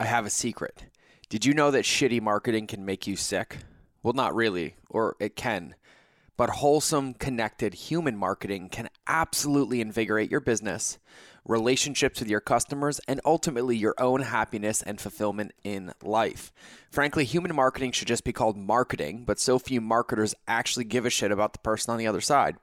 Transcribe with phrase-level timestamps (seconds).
[0.00, 0.86] I have a secret.
[1.28, 3.58] Did you know that shitty marketing can make you sick?
[4.02, 5.74] Well, not really, or it can.
[6.38, 10.98] But wholesome, connected human marketing can absolutely invigorate your business,
[11.44, 16.50] relationships with your customers, and ultimately your own happiness and fulfillment in life.
[16.90, 21.10] Frankly, human marketing should just be called marketing, but so few marketers actually give a
[21.10, 22.56] shit about the person on the other side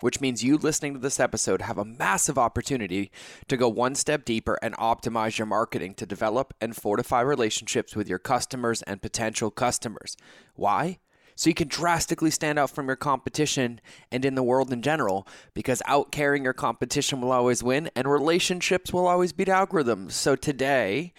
[0.00, 3.10] which means you listening to this episode have a massive opportunity
[3.48, 8.08] to go one step deeper and optimize your marketing to develop and fortify relationships with
[8.08, 10.16] your customers and potential customers.
[10.54, 10.98] Why?
[11.36, 13.80] So you can drastically stand out from your competition
[14.12, 18.06] and in the world in general, because out carrying your competition will always win and
[18.06, 20.12] relationships will always beat algorithms.
[20.12, 21.14] So today,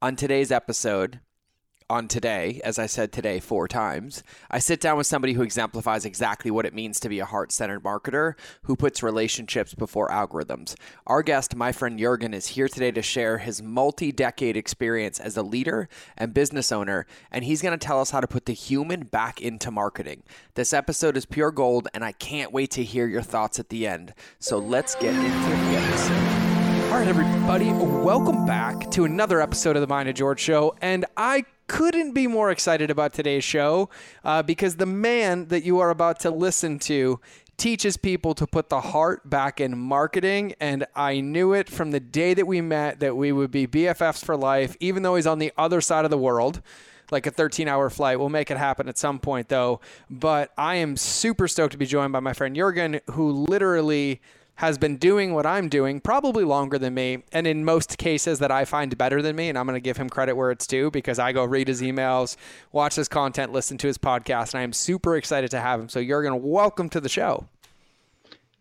[0.00, 1.18] on today's episode,
[1.88, 6.04] on today, as I said today four times, I sit down with somebody who exemplifies
[6.04, 10.74] exactly what it means to be a heart centered marketer who puts relationships before algorithms.
[11.06, 15.36] Our guest, my friend Jurgen, is here today to share his multi decade experience as
[15.36, 18.52] a leader and business owner, and he's going to tell us how to put the
[18.52, 20.22] human back into marketing.
[20.54, 23.86] This episode is pure gold, and I can't wait to hear your thoughts at the
[23.86, 24.12] end.
[24.40, 26.46] So let's get into the episode.
[26.86, 30.74] All right, everybody, welcome back to another episode of the Mind of George Show.
[30.80, 33.88] And I couldn't be more excited about today's show
[34.24, 37.20] uh, because the man that you are about to listen to
[37.56, 40.54] teaches people to put the heart back in marketing.
[40.60, 44.24] And I knew it from the day that we met that we would be BFFs
[44.24, 46.62] for life, even though he's on the other side of the world.
[47.12, 48.18] Like a 13 hour flight.
[48.18, 49.80] We'll make it happen at some point, though.
[50.10, 54.20] But I am super stoked to be joined by my friend Jurgen, who literally
[54.56, 58.50] has been doing what I'm doing probably longer than me, and in most cases that
[58.50, 59.48] I find better than me.
[59.48, 61.82] And I'm going to give him credit where it's due because I go read his
[61.82, 62.36] emails,
[62.72, 65.88] watch his content, listen to his podcast, and I am super excited to have him.
[65.88, 67.46] So, Jurgen, welcome to the show.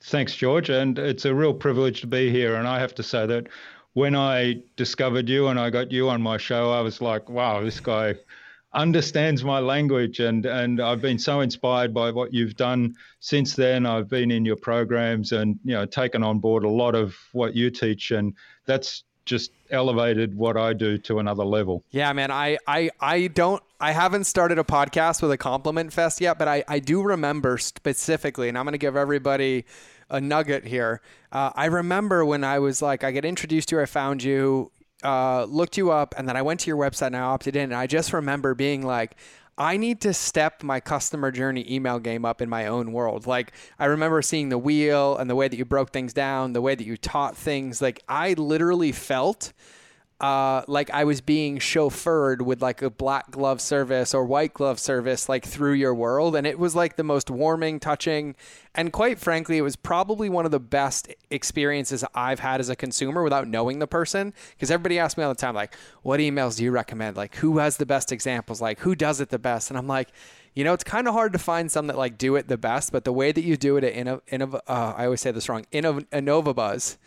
[0.01, 0.69] Thanks, George.
[0.69, 2.55] And it's a real privilege to be here.
[2.55, 3.47] And I have to say that
[3.93, 7.63] when I discovered you and I got you on my show, I was like, wow,
[7.63, 8.15] this guy
[8.75, 13.85] understands my language and and I've been so inspired by what you've done since then
[13.85, 17.55] I've been in your programs and you know taken on board a lot of what
[17.55, 18.33] you teach and
[18.65, 21.83] that's just elevated what I do to another level.
[21.89, 22.31] Yeah, man.
[22.31, 26.47] I, I, I don't, I haven't started a podcast with a compliment fest yet, but
[26.47, 29.65] I, I do remember specifically, and I'm going to give everybody
[30.09, 31.01] a nugget here.
[31.31, 34.71] Uh, I remember when I was like, I get introduced to you, I found you,
[35.05, 37.63] uh, looked you up, and then I went to your website and I opted in.
[37.63, 39.15] And I just remember being like,
[39.57, 43.25] I need to step my customer journey email game up in my own world.
[43.25, 46.61] Like I remember seeing the wheel and the way that you broke things down, the
[46.61, 47.81] way that you taught things.
[47.81, 49.53] Like I literally felt
[50.21, 54.79] uh, like I was being chauffeured with like a black glove service or white glove
[54.79, 56.35] service, like through your world.
[56.35, 58.35] And it was like the most warming, touching,
[58.73, 62.75] and quite frankly, it was probably one of the best experiences I've had as a
[62.75, 64.33] consumer without knowing the person.
[64.51, 67.17] Because everybody asks me all the time, like, what emails do you recommend?
[67.17, 68.61] Like, who has the best examples?
[68.61, 69.69] Like, who does it the best?
[69.69, 70.09] And I'm like,
[70.53, 72.93] you know, it's kind of hard to find some that like do it the best,
[72.93, 75.31] but the way that you do it in a, in a uh, I always say
[75.31, 76.97] this wrong, in a, a Buzz,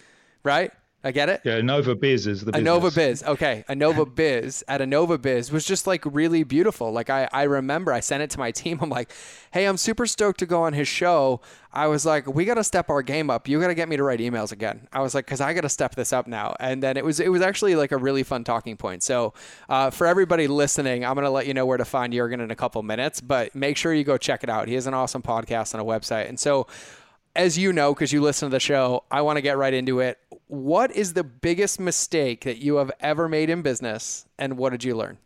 [0.43, 0.71] right?
[1.05, 1.43] I get it.
[1.45, 2.65] Yeah, Innova Biz is the business.
[2.65, 3.23] Nova Biz.
[3.23, 6.91] Okay, Nova Biz at Nova Biz was just like really beautiful.
[6.91, 8.81] Like I, I remember I sent it to my team.
[8.83, 9.13] I'm like,
[9.53, 11.41] hey, I'm super stoked to go on his show.
[11.73, 13.47] I was like, we got to step our game up.
[13.47, 14.89] You got to get me to write emails again.
[14.93, 16.57] I was like, because I got to step this up now.
[16.59, 19.05] And then it was it was actually like a really fun talking point.
[19.05, 19.35] So
[19.69, 22.57] uh, for everybody listening, I'm gonna let you know where to find Jurgen in a
[22.57, 24.67] couple minutes, but make sure you go check it out.
[24.67, 26.29] He has an awesome podcast and a website.
[26.29, 26.67] And so
[27.37, 30.01] as you know, because you listen to the show, I want to get right into
[30.01, 30.19] it.
[30.49, 34.83] What is the biggest mistake that you have ever made in business, and what did
[34.83, 35.19] you learn?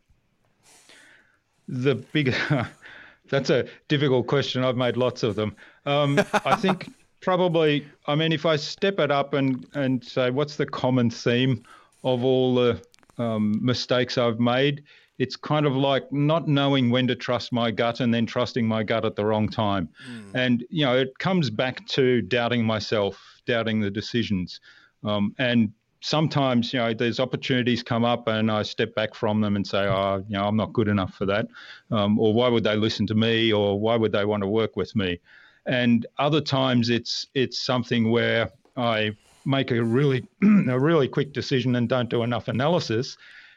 [1.68, 2.34] The big,
[3.28, 4.64] that's a difficult question.
[4.64, 5.56] I've made lots of them.
[5.86, 10.56] Um, I think probably, I mean, if I step it up and, and say, what's
[10.56, 11.62] the common theme
[12.02, 12.82] of all the
[13.18, 14.82] um, mistakes I've made?
[15.18, 18.82] it's kind of like not knowing when to trust my gut and then trusting my
[18.82, 19.88] gut at the wrong time.
[20.10, 20.30] Mm.
[20.34, 24.58] And, you know, it comes back to doubting myself, doubting the decisions.
[25.04, 29.56] Um, and sometimes, you know, there's opportunities come up and I step back from them
[29.56, 31.48] and say, oh, you know, I'm not good enough for that.
[31.90, 33.52] Um, or why would they listen to me?
[33.52, 35.20] Or why would they want to work with me?
[35.66, 39.12] And other times it's it's something where I
[39.44, 43.16] make a really a really quick decision and don't do enough analysis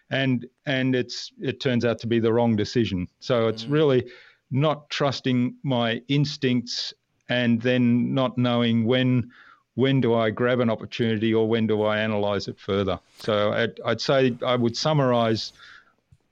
[0.10, 3.08] and and it's it turns out to be the wrong decision.
[3.20, 3.72] So it's mm.
[3.72, 4.12] really
[4.52, 6.94] not trusting my instincts
[7.30, 9.32] and then not knowing when
[9.76, 13.00] when do I grab an opportunity or when do I analyze it further.
[13.20, 15.54] So I'd, I'd say I would summarize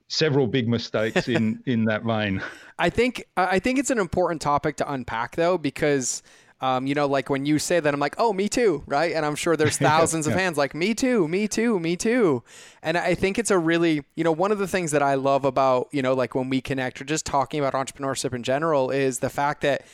[0.08, 2.42] several big mistakes in in that vein.
[2.78, 6.22] I think I think it's an important topic to unpack though because
[6.60, 9.12] Um, you know, like when you say that, I'm like, oh, me too, right?
[9.12, 10.32] And I'm sure there's thousands yeah.
[10.32, 12.42] of hands like, me too, me too, me too.
[12.82, 15.44] And I think it's a really, you know, one of the things that I love
[15.44, 19.18] about, you know, like when we connect or just talking about entrepreneurship in general is
[19.18, 19.84] the fact that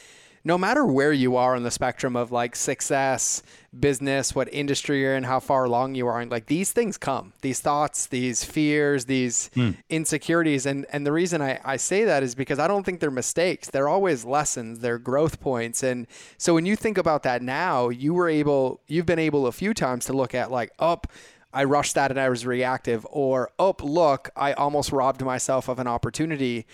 [0.42, 3.42] no matter where you are on the spectrum of like success,
[3.78, 7.60] business, what industry you're in, how far along you are, like these things come, these
[7.60, 9.76] thoughts, these fears, these mm.
[9.88, 10.66] insecurities.
[10.66, 13.68] And and the reason I, I say that is because I don't think they're mistakes.
[13.68, 15.82] They're always lessons, they're growth points.
[15.82, 16.06] And
[16.38, 19.74] so when you think about that now, you were able you've been able a few
[19.74, 21.16] times to look at like up oh,
[21.52, 25.78] I rushed that and I was reactive, or oh look, I almost robbed myself of
[25.78, 26.66] an opportunity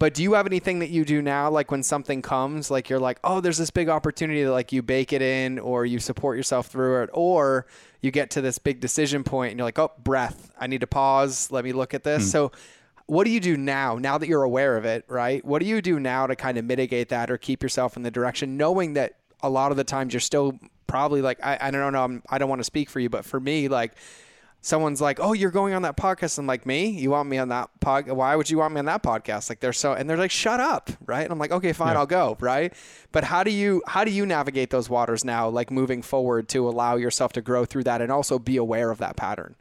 [0.00, 2.98] but do you have anything that you do now, like when something comes, like you're
[2.98, 6.38] like, oh, there's this big opportunity that like you bake it in, or you support
[6.38, 7.66] yourself through it, or
[8.00, 10.86] you get to this big decision point and you're like, oh, breath, I need to
[10.86, 11.52] pause.
[11.52, 12.24] Let me look at this.
[12.24, 12.32] Mm.
[12.32, 12.52] So,
[13.04, 13.96] what do you do now?
[13.96, 15.44] Now that you're aware of it, right?
[15.44, 18.10] What do you do now to kind of mitigate that or keep yourself in the
[18.10, 21.92] direction, knowing that a lot of the times you're still probably like, I, I don't
[21.92, 23.92] know, I'm, I don't want to speak for you, but for me, like
[24.60, 26.88] someone's like, "Oh, you're going on that podcast." I'm like, "Me?
[26.88, 28.08] You want me on that pod?
[28.08, 30.60] Why would you want me on that podcast?" Like they're so, and they're like, "Shut
[30.60, 31.22] up!" Right?
[31.22, 32.00] And I'm like, "Okay, fine, yeah.
[32.00, 32.72] I'll go." Right?
[33.12, 36.68] But how do you how do you navigate those waters now, like moving forward to
[36.68, 39.56] allow yourself to grow through that and also be aware of that pattern?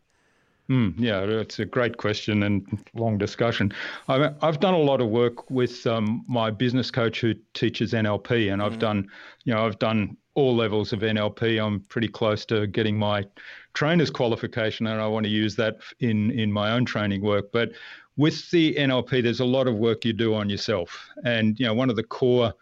[0.70, 2.64] Mm, yeah, it's a great question and
[2.94, 3.74] long discussion.
[4.08, 8.54] I've, I've done a lot of work with um, my business coach who teaches NLP,
[8.54, 8.80] and I've mm.
[8.80, 9.10] done,
[9.46, 11.66] you know, I've done all levels of NLP.
[11.66, 13.26] I'm pretty close to getting my
[13.74, 17.52] trainer's qualification, and I want to use that in in my own training work.
[17.52, 17.72] But
[18.18, 21.74] with the NLP, there's a lot of work you do on yourself, and you know
[21.74, 22.54] one of the core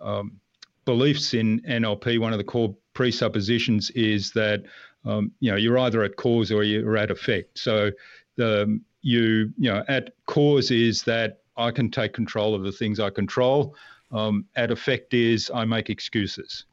[0.00, 0.40] um,
[0.84, 4.64] beliefs in NLP, one of the core presuppositions is that
[5.04, 7.58] um, you know you're either at cause or you're at effect.
[7.58, 7.90] So
[8.36, 13.00] the you you know at cause is that I can take control of the things
[13.00, 13.74] I control.
[14.10, 16.66] Um, at effect is I make excuses.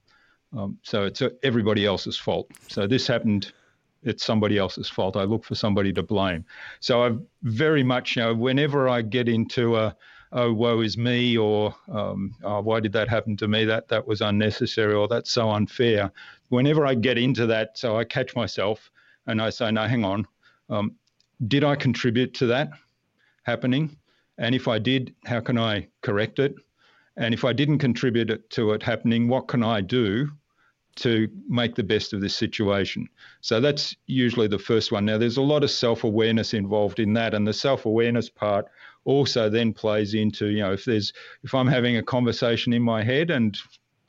[0.56, 2.50] Um, so it's everybody else's fault.
[2.68, 3.54] So this happened
[4.04, 5.16] it's somebody else's fault.
[5.16, 6.46] I look for somebody to blame.
[6.80, 7.12] So I
[7.44, 9.96] very much, you know, whenever I get into a,
[10.32, 13.66] oh, woe is me, or um, oh, why did that happen to me?
[13.66, 16.12] That that was unnecessary, or that's so unfair.
[16.50, 18.92] Whenever I get into that, so I catch myself
[19.28, 20.28] and I say, no, hang on,
[20.70, 20.96] um,
[21.48, 22.70] did I contribute to that
[23.44, 23.96] happening?
[24.38, 26.56] And if I did, how can I correct it?
[27.18, 30.30] And if I didn't contribute to it happening, what can I do
[31.00, 33.08] to make the best of this situation.
[33.42, 35.06] So that's usually the first one.
[35.06, 38.66] Now, there's a lot of self awareness involved in that, and the self awareness part
[39.06, 41.14] also then plays into you know if there's
[41.44, 43.58] if I'm having a conversation in my head and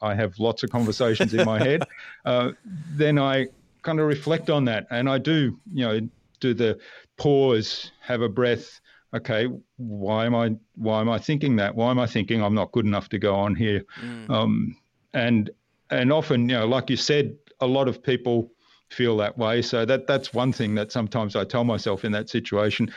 [0.02, 1.82] I have lots of conversations in my head,
[2.24, 2.52] uh,
[2.92, 3.46] then I
[3.82, 6.00] kind of reflect on that, and I do you know
[6.40, 6.78] do the
[7.16, 8.80] pause, have a breath.
[9.12, 11.74] Okay, why am I why am I thinking that?
[11.74, 13.84] Why am I thinking I'm not good enough to go on here?
[14.00, 14.30] Mm.
[14.30, 14.76] Um,
[15.12, 15.50] and
[15.90, 18.52] and often, you know, like you said, a lot of people
[18.88, 19.62] feel that way.
[19.62, 22.92] So that that's one thing that sometimes I tell myself in that situation.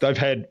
[0.00, 0.48] They've had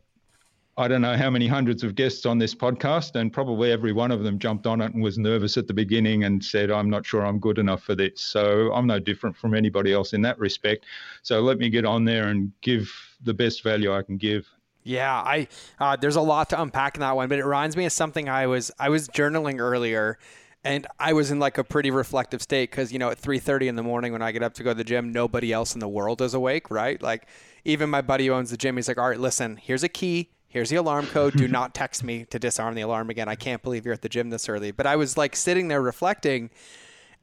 [0.77, 4.09] I don't know how many hundreds of guests on this podcast, and probably every one
[4.09, 7.05] of them jumped on it and was nervous at the beginning and said, I'm not
[7.05, 8.21] sure I'm good enough for this.
[8.21, 10.85] So I'm no different from anybody else in that respect.
[11.23, 12.89] So let me get on there and give
[13.21, 14.47] the best value I can give.
[14.83, 15.47] Yeah, I
[15.79, 18.29] uh, there's a lot to unpack in that one, but it reminds me of something
[18.29, 20.17] I was I was journaling earlier
[20.63, 23.75] and I was in like a pretty reflective state because you know at 3:30 in
[23.75, 25.87] the morning when I get up to go to the gym, nobody else in the
[25.87, 27.01] world is awake, right?
[27.01, 27.27] Like
[27.65, 30.29] even my buddy who owns the gym, he's like, "All right, listen, here's a key.
[30.47, 31.33] Here's the alarm code.
[31.33, 33.27] Do not text me to disarm the alarm again.
[33.27, 35.81] I can't believe you're at the gym this early." But I was like sitting there
[35.81, 36.51] reflecting,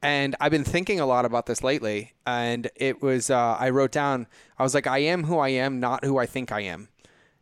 [0.02, 2.14] and I've been thinking a lot about this lately.
[2.26, 4.26] And it was uh, I wrote down,
[4.58, 6.88] I was like, "I am who I am, not who I think I am,"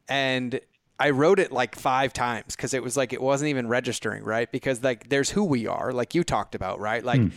[0.08, 0.60] and
[0.98, 4.50] I wrote it like five times because it was like it wasn't even registering, right?
[4.50, 7.04] Because like there's who we are, like you talked about, right?
[7.04, 7.32] Like mm.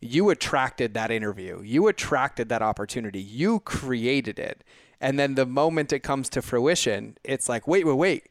[0.00, 4.64] you attracted that interview, you attracted that opportunity, you created it.
[5.00, 8.26] And then the moment it comes to fruition, it's like, wait, wait, wait.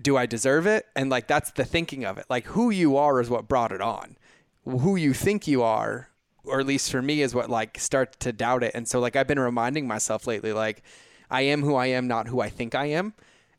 [0.00, 0.86] Do I deserve it?
[0.96, 2.24] And like that's the thinking of it.
[2.30, 4.16] Like who you are is what brought it on.
[4.64, 6.08] Who you think you are,
[6.44, 8.72] or at least for me, is what like starts to doubt it.
[8.74, 10.82] And so like I've been reminding myself lately, like
[11.30, 13.12] I am who I am, not who I think I am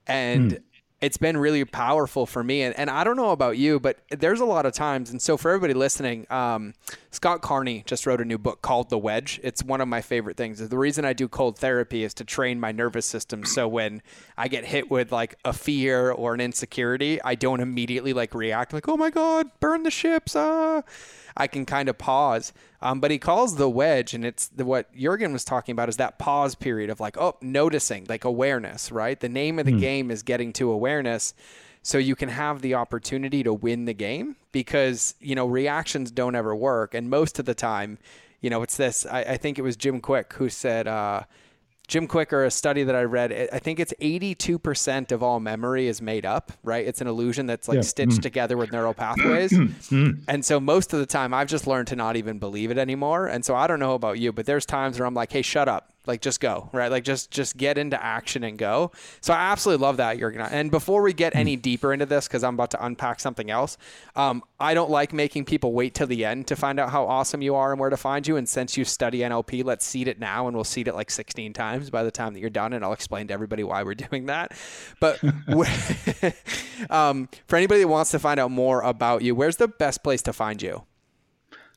[0.07, 0.62] and mm.
[1.01, 2.62] it's been really powerful for me.
[2.62, 5.12] And, and I don't know about you, but there's a lot of times.
[5.12, 6.74] And so for everybody listening, um,
[7.12, 9.39] Scott Carney just wrote a new book called The Wedge.
[9.43, 10.67] It's one of my favorite things.
[10.67, 13.45] The reason I do cold therapy is to train my nervous system.
[13.45, 14.01] So when
[14.38, 18.74] I get hit with like a fear or an insecurity, I don't immediately like react
[18.74, 20.35] like, oh my God, burn the ships.
[20.35, 20.83] Ah.
[21.37, 22.53] I can kind of pause.
[22.81, 25.97] Um, but he calls the wedge, and it's the, what Jurgen was talking about is
[25.97, 29.19] that pause period of like, oh, noticing, like awareness, right?
[29.19, 29.79] The name of the mm.
[29.79, 31.33] game is getting to awareness.
[31.81, 36.33] so you can have the opportunity to win the game because you know reactions don't
[36.33, 37.99] ever work and most of the time
[38.41, 41.23] you know it's this i, I think it was Jim Kwik who said uh,
[41.87, 46.01] Jim Quicker, a study that I read, I think it's 82% of all memory is
[46.01, 46.85] made up, right?
[46.85, 47.81] It's an illusion that's like yeah.
[47.81, 48.21] stitched mm.
[48.21, 49.51] together with neural pathways.
[49.85, 50.23] Mm.
[50.27, 53.27] and so most of the time, I've just learned to not even believe it anymore.
[53.27, 55.67] And so I don't know about you, but there's times where I'm like, hey, shut
[55.67, 56.91] up like just go right?
[56.91, 58.91] Like just just get into action and go.
[59.21, 62.27] So i absolutely love that you're gonna and before we get any deeper into this
[62.27, 63.77] because i'm about to unpack something else
[64.15, 67.41] um, i don't like making people wait till the end to find out how awesome
[67.41, 68.38] you are and where to find you.
[68.38, 71.53] And since you study nlp let's seed it now and we'll seed it like 16
[71.53, 74.27] times by the time that you're done and i'll explain to everybody why we're doing
[74.27, 74.53] that.
[75.00, 75.19] But
[76.89, 80.21] um, for anybody that wants to find out more about you where's the best place
[80.24, 80.83] to find you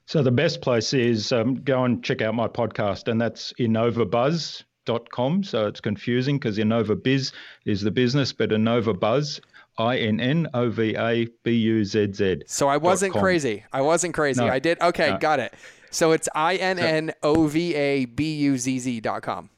[0.08, 5.42] so the best place is um, go and check out my podcast, and that's innovabuzz.com.
[5.44, 7.32] So it's confusing because Innova Biz
[7.66, 9.38] is the business, but Innova Buzz,
[9.76, 12.38] I N N O V A B U Z Z.
[12.46, 13.64] So I wasn't crazy.
[13.70, 14.40] I wasn't crazy.
[14.40, 14.80] No, I did.
[14.80, 15.18] Okay, no.
[15.18, 15.52] got it.
[15.90, 19.50] So it's I N N O V A B U Z Z dot com.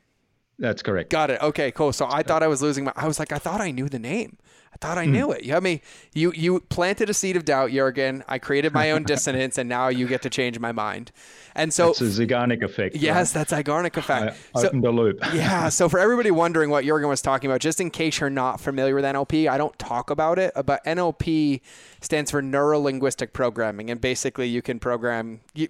[0.59, 1.11] That's correct.
[1.11, 1.41] Got it.
[1.41, 1.93] Okay, cool.
[1.93, 2.93] So I thought I was losing my.
[2.97, 4.37] I was like, I thought I knew the name.
[4.81, 5.13] I thought I hmm.
[5.13, 5.45] knew it.
[5.45, 5.83] You have me.
[6.15, 8.25] You you planted a seed of doubt, Jurgen.
[8.27, 11.13] I created my own dissonance, and now you get to change my mind.
[11.55, 12.97] And so it's a Zeigarnik effect.
[12.97, 13.41] Yes, right?
[13.47, 14.39] that's Zeigarnik effect.
[14.55, 15.19] I opened so, a loop.
[15.35, 15.69] yeah.
[15.69, 18.95] So for everybody wondering what Jurgen was talking about, just in case you're not familiar
[18.95, 21.61] with NLP, I don't talk about it, uh, but NLP
[22.01, 25.69] stands for neuro linguistic programming, and basically you can program you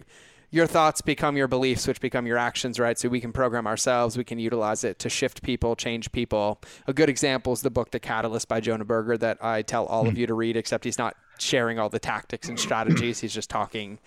[0.50, 2.99] your thoughts become your beliefs, which become your actions, right?
[2.99, 6.61] So we can program ourselves, we can utilize it to shift people, change people.
[6.87, 10.07] A good example is the book The Catalyst by Jonah Berger that I tell all
[10.07, 10.21] of hmm.
[10.21, 13.21] you to read, except he's not sharing all the tactics and strategies.
[13.21, 13.99] He's just talking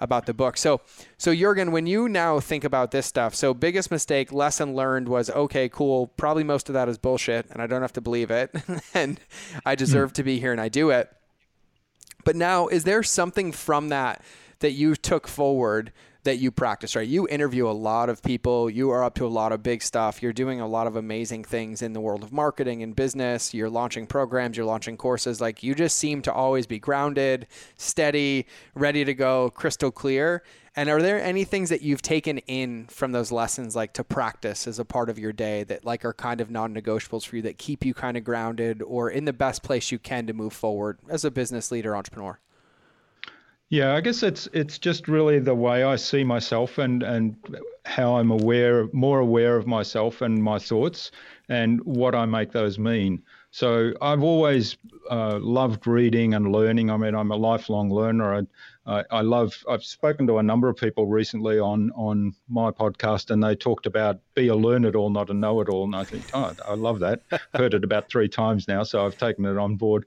[0.00, 0.56] about the book.
[0.56, 0.80] So,
[1.16, 5.28] so Jurgen, when you now think about this stuff, so biggest mistake, lesson learned was
[5.30, 6.06] okay, cool.
[6.06, 8.54] Probably most of that is bullshit, and I don't have to believe it,
[8.94, 9.20] and
[9.66, 11.12] I deserve to be here, and I do it.
[12.24, 14.22] But now, is there something from that
[14.60, 15.92] that you took forward
[16.24, 17.08] that you practice, right?
[17.08, 20.20] You interview a lot of people, you are up to a lot of big stuff,
[20.22, 23.70] you're doing a lot of amazing things in the world of marketing and business, you're
[23.70, 25.40] launching programs, you're launching courses.
[25.40, 27.46] Like you just seem to always be grounded,
[27.76, 30.42] steady, ready to go, crystal clear.
[30.76, 34.66] And are there any things that you've taken in from those lessons, like to practice
[34.66, 37.58] as a part of your day, that like are kind of non-negotiables for you, that
[37.58, 40.98] keep you kind of grounded or in the best place you can to move forward
[41.08, 42.38] as a business leader, entrepreneur?
[43.70, 47.36] Yeah, I guess it's it's just really the way I see myself and and
[47.84, 51.10] how I'm aware, more aware of myself and my thoughts,
[51.50, 53.22] and what I make those mean.
[53.50, 54.76] So I've always
[55.10, 56.90] uh, loved reading and learning.
[56.90, 58.46] I mean, I'm a lifelong learner.
[58.86, 59.64] I, I, love.
[59.68, 63.86] I've spoken to a number of people recently on on my podcast, and they talked
[63.86, 65.84] about be a learn-it-all, not a know-it-all.
[65.84, 67.22] And I think, oh, I love that.
[67.54, 70.06] Heard it about three times now, so I've taken it on board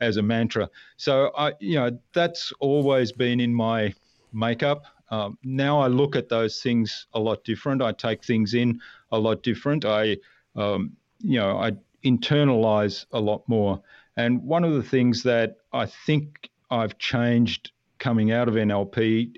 [0.00, 0.68] as a mantra.
[0.96, 3.94] So I, you know, that's always been in my
[4.32, 4.84] makeup.
[5.10, 7.82] Um, now I look at those things a lot different.
[7.82, 8.80] I take things in
[9.10, 9.84] a lot different.
[9.84, 10.16] I,
[10.56, 11.72] um, you know, I
[12.04, 13.82] internalize a lot more.
[14.16, 19.34] And one of the things that I think I've changed coming out of NLP,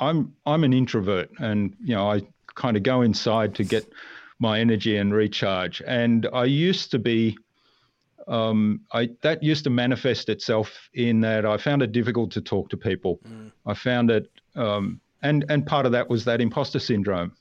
[0.00, 2.22] I'm I'm an introvert, and you know, I
[2.54, 3.90] kind of go inside to get
[4.38, 5.82] my energy and recharge.
[5.86, 7.36] And I used to be
[8.28, 12.68] um, I, that used to manifest itself in that I found it difficult to talk
[12.70, 13.20] to people.
[13.28, 13.52] Mm.
[13.66, 17.32] I found it, um, and and part of that was that imposter syndrome,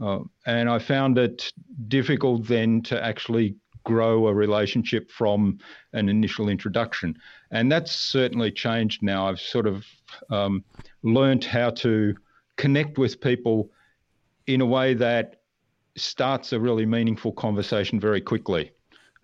[0.00, 1.52] uh, and I found it
[1.88, 5.58] difficult then to actually grow a relationship from
[5.94, 7.16] an initial introduction,
[7.50, 9.28] and that's certainly changed now.
[9.28, 9.86] I've sort of
[10.30, 10.64] um,
[11.02, 12.14] learned how to
[12.56, 13.70] connect with people
[14.46, 15.36] in a way that
[15.96, 18.72] starts a really meaningful conversation very quickly.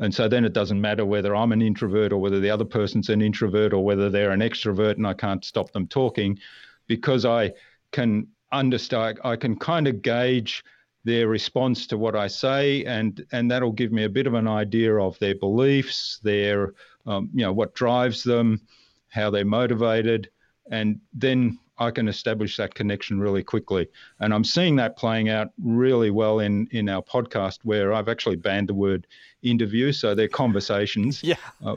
[0.00, 3.08] And so then it doesn't matter whether I'm an introvert or whether the other person's
[3.08, 6.38] an introvert or whether they're an extrovert and I can't stop them talking
[6.86, 7.52] because I
[7.92, 10.64] can understand, I can kind of gauge
[11.04, 14.48] their response to what I say, and and that'll give me a bit of an
[14.48, 16.72] idea of their beliefs, their
[17.06, 18.60] um, you know what drives them,
[19.08, 20.30] how they're motivated,
[20.70, 23.88] and then I can establish that connection really quickly.
[24.20, 28.36] And I'm seeing that playing out really well in in our podcast, where I've actually
[28.36, 29.06] banned the word
[29.42, 31.22] interview, so they're conversations.
[31.34, 31.36] Yeah.
[31.64, 31.76] Uh,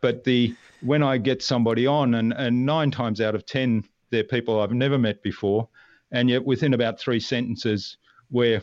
[0.00, 4.24] but the when I get somebody on, and and nine times out of ten, they're
[4.24, 5.68] people I've never met before,
[6.12, 7.96] and yet within about three sentences,
[8.30, 8.62] we're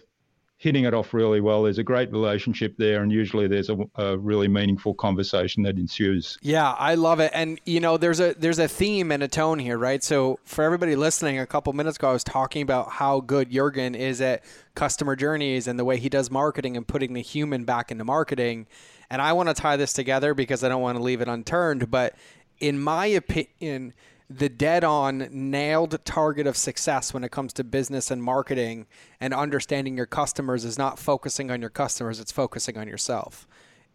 [0.62, 1.64] hitting it off really well.
[1.64, 6.38] There's a great relationship there, and usually there's a, a, really meaningful conversation that ensues.
[6.44, 9.58] Yeah, I love it, and you know, there's a there's a theme and a tone
[9.58, 10.04] here, right?
[10.04, 13.96] So for everybody listening, a couple minutes ago, I was talking about how good Jurgen
[13.96, 14.44] is at
[14.76, 18.68] customer journeys and the way he does marketing and putting the human back into marketing.
[19.10, 21.90] And I want to tie this together because I don't want to leave it unturned,
[21.90, 22.16] but
[22.60, 23.94] in my opinion
[24.38, 28.88] the dead on nailed target of success when it comes to business and marketing
[29.20, 33.48] and understanding your customers is not focusing on your customers, it's focusing on yourself.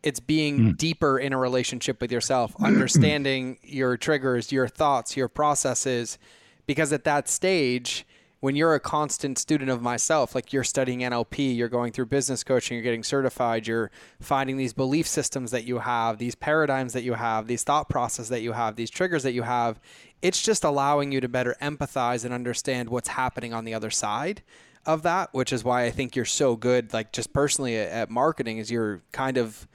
[0.02, 0.76] It's being mm.
[0.76, 6.19] deeper in a relationship with yourself, understanding your triggers, your thoughts, your processes.
[6.66, 8.07] Because at that stage,
[8.40, 12.45] when you're a constant student of myself, like you're studying NLP, you're going through business
[12.45, 13.90] coaching, you're getting certified, you're
[14.21, 18.28] finding these belief systems that you have, these paradigms that you have, these thought processes
[18.28, 19.81] that you have, these triggers that you have,
[20.23, 24.42] it's just allowing you to better empathize and understand what's happening on the other side
[24.85, 28.58] of that, which is why I think you're so good, like just personally at marketing,
[28.58, 29.66] is you're kind of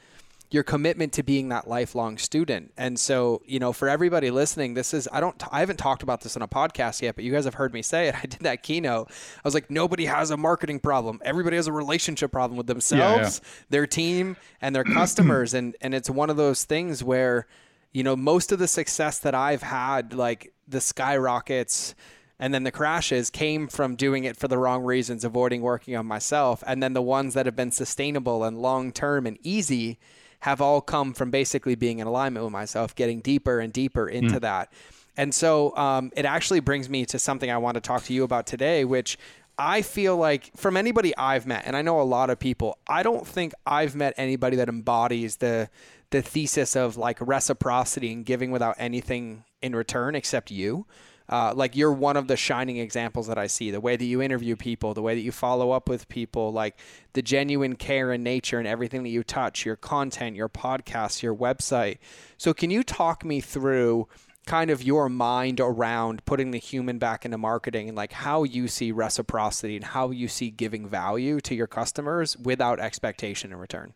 [0.51, 2.74] your commitment to being that lifelong student.
[2.77, 6.21] And so, you know, for everybody listening, this is I don't I haven't talked about
[6.21, 8.15] this on a podcast yet, but you guys have heard me say it.
[8.24, 9.10] I did that keynote.
[9.10, 11.19] I was like nobody has a marketing problem.
[11.24, 13.65] Everybody has a relationship problem with themselves, yeah, yeah.
[13.69, 17.48] their team, and their customers and and it's one of those things where
[17.91, 21.95] you know, most of the success that I've had like the skyrockets
[22.39, 26.07] and then the crashes came from doing it for the wrong reasons, avoiding working on
[26.07, 26.63] myself.
[26.65, 30.00] And then the ones that have been sustainable and long term and easy
[30.39, 34.38] have all come from basically being in alignment with myself, getting deeper and deeper into
[34.38, 34.41] mm.
[34.41, 34.74] that.
[35.15, 38.24] And so um, it actually brings me to something I want to talk to you
[38.24, 39.19] about today, which
[39.60, 43.03] I feel like from anybody I've met, and I know a lot of people, I
[43.03, 45.69] don't think I've met anybody that embodies the
[46.12, 50.86] the thesis of like reciprocity and giving without anything in return except you.
[51.30, 53.72] Uh, like you're one of the shining examples that I see.
[53.72, 56.77] The way that you interview people, the way that you follow up with people, like
[57.13, 61.34] the genuine care and nature and everything that you touch, your content, your podcast, your
[61.34, 62.00] website.
[62.38, 64.10] So, can you talk me through
[64.46, 68.68] kind of your mind around putting the human back into marketing and like how you
[68.68, 73.94] see reciprocity and how you see giving value to your customers without expectation in return?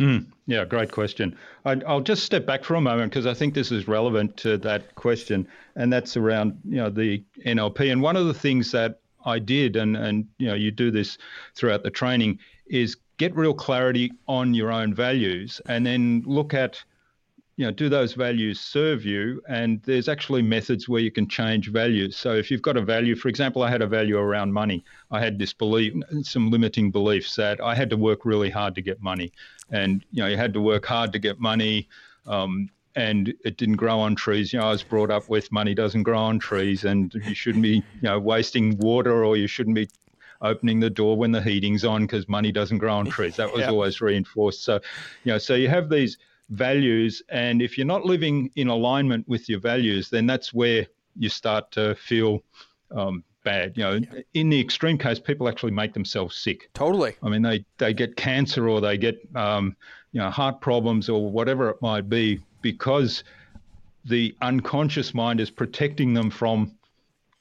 [0.00, 1.36] Mm, yeah, great question.
[1.64, 4.56] I, will just step back for a moment because I think this is relevant to
[4.58, 7.90] that question, and that's around you know the NLP.
[7.90, 11.18] And one of the things that I did, and and you know you do this
[11.56, 16.82] throughout the training, is get real clarity on your own values, and then look at
[17.58, 19.42] you know, do those values serve you?
[19.48, 22.16] And there's actually methods where you can change values.
[22.16, 24.84] So if you've got a value, for example, I had a value around money.
[25.10, 28.80] I had this belief, some limiting beliefs that I had to work really hard to
[28.80, 29.32] get money,
[29.72, 31.88] and you know, you had to work hard to get money.
[32.26, 34.52] Um, and it didn't grow on trees.
[34.52, 37.62] You know, I was brought up with money doesn't grow on trees, and you shouldn't
[37.62, 39.88] be, you know, wasting water, or you shouldn't be
[40.42, 43.36] opening the door when the heating's on because money doesn't grow on trees.
[43.36, 43.70] That was yeah.
[43.70, 44.62] always reinforced.
[44.62, 44.80] So,
[45.24, 46.18] you know, so you have these
[46.50, 47.22] values.
[47.28, 51.70] And if you're not living in alignment with your values, then that's where you start
[51.72, 52.42] to feel
[52.90, 53.76] um, bad.
[53.76, 54.20] You know, yeah.
[54.34, 56.70] in the extreme case, people actually make themselves sick.
[56.74, 57.16] Totally.
[57.22, 59.76] I mean, they, they get cancer or they get, um,
[60.12, 63.24] you know, heart problems or whatever it might be because
[64.04, 66.72] the unconscious mind is protecting them from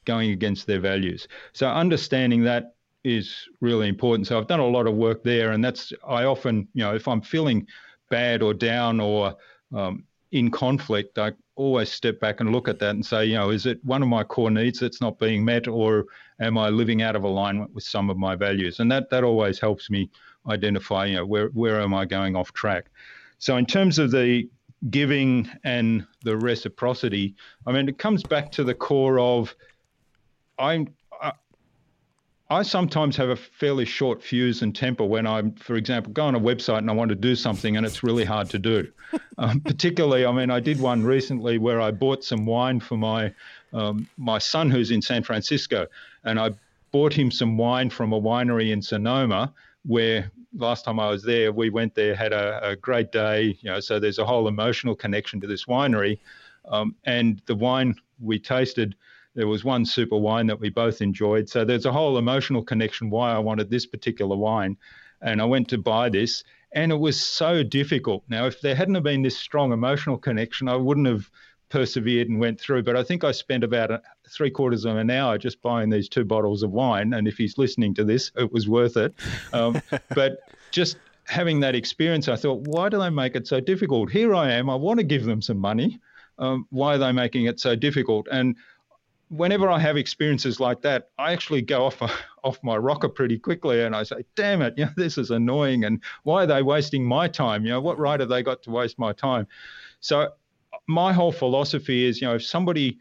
[0.06, 1.28] going against their values.
[1.54, 4.28] So understanding that is really important.
[4.28, 7.08] So I've done a lot of work there, and that's I often, you know, if
[7.08, 7.68] I'm feeling
[8.10, 9.36] bad or down or
[9.76, 13.50] um, in conflict, I always step back and look at that and say, you know,
[13.50, 16.06] is it one of my core needs that's not being met, or
[16.40, 18.80] am I living out of alignment with some of my values?
[18.80, 20.10] And that that always helps me
[20.48, 22.86] identify, you know, where where am I going off track.
[23.40, 24.50] So in terms of the
[24.90, 29.56] giving and the reciprocity, I mean, it comes back to the core of
[30.60, 30.94] I'm
[32.50, 36.36] I sometimes have a fairly short fuse and temper when I'm, for example, go on
[36.36, 38.92] a website and I want to do something and it's really hard to do.
[39.40, 43.32] Um, particularly, I mean, I did one recently where I bought some wine for my
[43.72, 45.86] um, my son who's in San Francisco,
[46.24, 46.50] and I
[46.92, 49.54] bought him some wine from a winery in Sonoma
[49.86, 53.56] where last time I was there, we went there, had a, a great day.
[53.62, 56.18] You know, so there's a whole emotional connection to this winery,
[56.68, 58.96] um, and the wine we tasted
[59.38, 61.48] there was one super wine that we both enjoyed.
[61.48, 64.78] So there's a whole emotional connection why I wanted this particular wine.
[65.22, 68.24] And I went to buy this, and it was so difficult.
[68.28, 71.30] Now, if there hadn't been this strong emotional connection, I wouldn't have
[71.70, 72.82] persevered and went through.
[72.82, 76.10] But I think I spent about a, three quarters of an hour just buying these
[76.10, 77.14] two bottles of wine.
[77.14, 79.14] And if he's listening to this, it was worth it.
[79.54, 79.80] Um,
[80.16, 80.40] but
[80.72, 84.10] just having that experience, I thought, why do they make it so difficult?
[84.10, 84.68] Here I am.
[84.68, 86.00] I want to give them some money.
[86.40, 88.28] Um, why are they making it so difficult?
[88.32, 88.56] And
[89.30, 92.02] whenever I have experiences like that, I actually go off
[92.44, 95.84] off my rocker pretty quickly, and I say, "Damn it, you know, this is annoying,
[95.84, 97.66] and why are they wasting my time?
[97.66, 99.48] You know, what right have they got to waste my time?"
[100.00, 100.30] So,
[100.88, 103.00] my whole philosophy is, you know, if somebody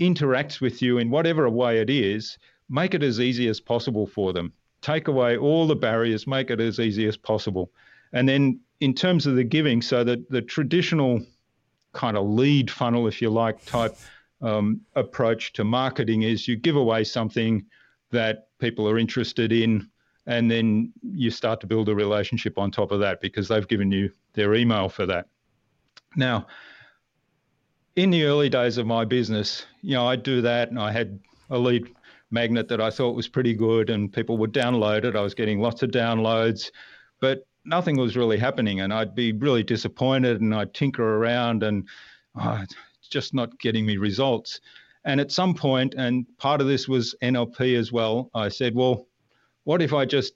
[0.00, 2.36] interacts with you in whatever way it is,
[2.68, 4.52] make it as easy as possible for them.
[4.82, 7.70] Take away all the barriers, make it as easy as possible,
[8.12, 11.24] and then in terms of the giving, so that the traditional
[11.94, 13.96] kind of lead funnel, if you like, type
[14.42, 17.64] um, approach to marketing is you give away something
[18.10, 19.88] that people are interested in,
[20.26, 23.90] and then you start to build a relationship on top of that because they've given
[23.90, 25.26] you their email for that.
[26.16, 26.46] Now,
[27.94, 31.18] in the early days of my business, you know, I'd do that and I had
[31.50, 31.94] a lead
[32.30, 35.16] magnet that I thought was pretty good and people would download it.
[35.16, 36.70] I was getting lots of downloads,
[37.20, 38.80] but nothing was really happening.
[38.80, 41.88] And I'd be really disappointed and I'd tinker around and
[42.36, 42.64] oh,
[43.06, 44.60] just not getting me results.
[45.04, 49.06] And at some point, and part of this was NLP as well, I said, well,
[49.64, 50.34] what if I just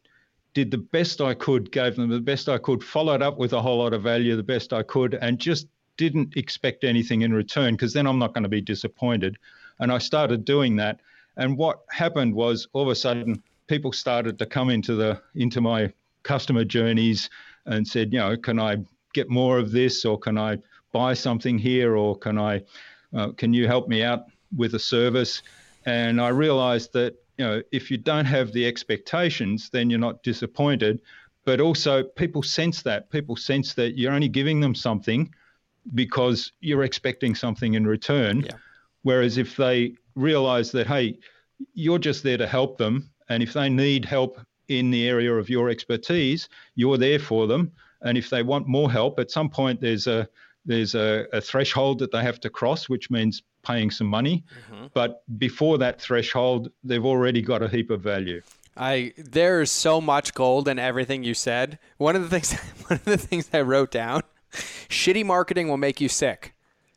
[0.54, 3.62] did the best I could, gave them the best I could, followed up with a
[3.62, 7.74] whole lot of value the best I could, and just didn't expect anything in return
[7.74, 9.37] because then I'm not going to be disappointed.
[9.80, 11.00] And I started doing that.
[11.37, 15.61] And what happened was all of a sudden people started to come into the into
[15.61, 17.30] my customer journeys
[17.66, 18.78] and said, you know, can I
[19.12, 20.59] get more of this or can I
[20.92, 22.62] buy something here or can I
[23.14, 24.26] uh, can you help me out
[24.57, 25.42] with a service?
[25.87, 30.22] And I realized that you know if you don't have the expectations then you're not
[30.22, 31.00] disappointed.
[31.44, 33.11] But also people sense that.
[33.11, 35.35] People sense that you're only giving them something
[35.94, 38.40] because you're expecting something in return.
[38.40, 38.53] Yeah.
[39.03, 41.18] whereas if they realize that hey
[41.74, 45.48] you're just there to help them and if they need help in the area of
[45.48, 47.72] your expertise you're there for them.
[48.03, 50.29] And if they want more help at some point there's a
[50.70, 54.44] there's a, a, threshold that they have to cross, which means paying some money.
[54.70, 54.87] Mm-hmm.
[54.94, 58.40] But before that threshold, they've already got a heap of value.
[58.76, 61.78] I there's so much gold in everything you said.
[61.98, 62.52] One of the things
[62.87, 66.54] one of the things I wrote down, shitty marketing will make you sick.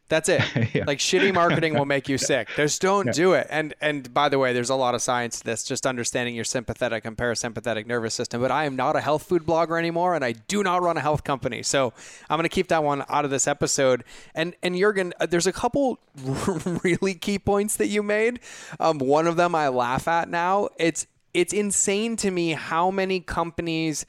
[0.09, 0.41] That's it.
[0.73, 0.83] yeah.
[0.85, 2.49] Like shitty marketing will make you sick.
[2.55, 3.11] Just don't yeah.
[3.13, 3.47] do it.
[3.49, 6.43] And and by the way, there's a lot of science to this, just understanding your
[6.43, 8.41] sympathetic and parasympathetic nervous system.
[8.41, 11.01] But I am not a health food blogger anymore, and I do not run a
[11.01, 11.63] health company.
[11.63, 11.93] So
[12.29, 14.03] I'm going to keep that one out of this episode.
[14.35, 15.99] And and Jurgen, uh, there's a couple
[16.83, 18.39] really key points that you made.
[18.79, 20.69] Um, one of them I laugh at now.
[20.77, 24.05] It's it's insane to me how many companies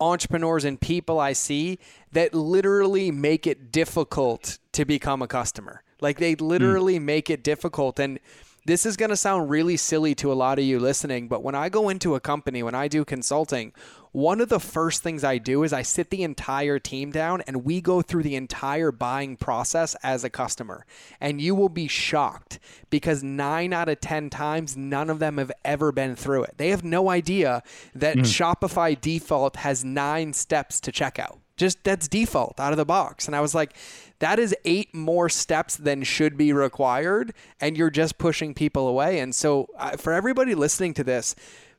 [0.00, 1.78] entrepreneurs and people I see
[2.12, 5.82] that literally make it difficult to become a customer.
[6.00, 7.02] Like they literally mm.
[7.02, 7.98] make it difficult.
[7.98, 8.20] And
[8.68, 11.54] this is going to sound really silly to a lot of you listening, but when
[11.54, 13.72] I go into a company, when I do consulting,
[14.12, 17.64] one of the first things I do is I sit the entire team down and
[17.64, 20.84] we go through the entire buying process as a customer.
[21.18, 22.58] And you will be shocked
[22.90, 26.58] because nine out of 10 times, none of them have ever been through it.
[26.58, 27.62] They have no idea
[27.94, 28.20] that mm.
[28.20, 31.38] Shopify default has nine steps to checkout.
[31.58, 33.26] Just that's default out of the box.
[33.26, 33.76] And I was like,
[34.20, 37.34] that is eight more steps than should be required.
[37.60, 39.18] And you're just pushing people away.
[39.18, 41.34] And so, uh, for everybody listening to this,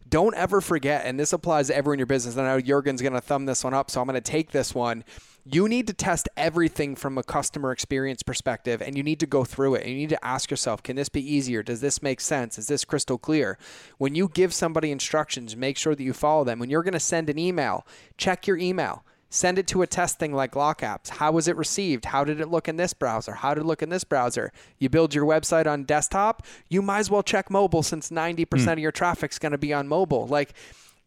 [0.10, 2.36] don't ever forget, and this applies to everyone in your business.
[2.36, 4.52] And I know Jurgen's going to thumb this one up, so I'm going to take
[4.52, 5.04] this one.
[5.46, 9.44] You need to test everything from a customer experience perspective, and you need to go
[9.44, 9.84] through it.
[9.84, 11.64] And you need to ask yourself, can this be easier?
[11.64, 12.58] Does this make sense?
[12.58, 13.58] Is this crystal clear?
[13.98, 16.60] When you give somebody instructions, make sure that you follow them.
[16.60, 17.86] When you're going to send an email,
[18.18, 21.10] check your email Send it to a test thing like LockApps.
[21.10, 22.06] How was it received?
[22.06, 23.34] How did it look in this browser?
[23.34, 24.52] How did it look in this browser?
[24.80, 28.74] You build your website on desktop, you might as well check mobile since 90% mm.
[28.74, 30.26] of your traffic's going to be on mobile.
[30.28, 30.54] Like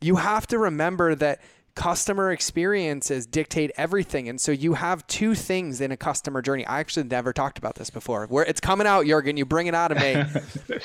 [0.00, 1.40] you have to remember that
[1.74, 4.28] customer experiences dictate everything.
[4.28, 6.66] And so you have two things in a customer journey.
[6.66, 8.26] I actually never talked about this before.
[8.26, 10.22] Where it's coming out, Jurgen, you bring it out of me.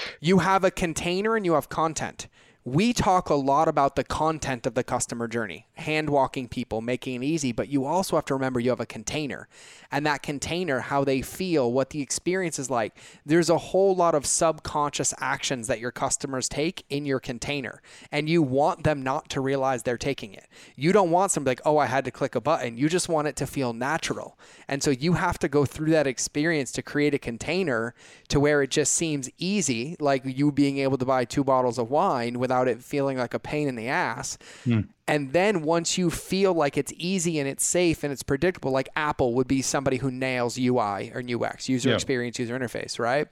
[0.21, 2.27] you have a container and you have content
[2.67, 7.23] we talk a lot about the content of the customer journey, hand walking people, making
[7.23, 9.47] it easy, but you also have to remember you have a container.
[9.89, 12.97] And that container, how they feel, what the experience is like.
[13.25, 17.81] There's a whole lot of subconscious actions that your customers take in your container.
[18.11, 20.49] And you want them not to realize they're taking it.
[20.75, 22.75] You don't want somebody like, oh, I had to click a button.
[22.75, 24.37] You just want it to feel natural.
[24.67, 27.95] And so you have to go through that experience to create a container
[28.27, 31.89] to where it just seems easy, like you being able to buy two bottles of
[31.89, 34.37] wine without without it feeling like a pain in the ass.
[34.65, 34.87] Mm.
[35.07, 38.89] And then once you feel like it's easy and it's safe and it's predictable, like
[38.95, 41.95] Apple would be somebody who nails UI or UX, user yeah.
[41.95, 43.27] experience, user interface, right?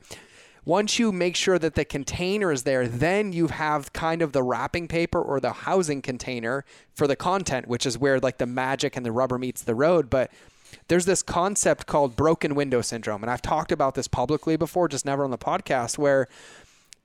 [0.64, 4.42] Once you make sure that the container is there, then you have kind of the
[4.42, 8.96] wrapping paper or the housing container for the content, which is where like the magic
[8.96, 10.10] and the rubber meets the road.
[10.10, 10.32] But
[10.88, 13.22] there's this concept called broken window syndrome.
[13.22, 16.28] And I've talked about this publicly before, just never on the podcast, where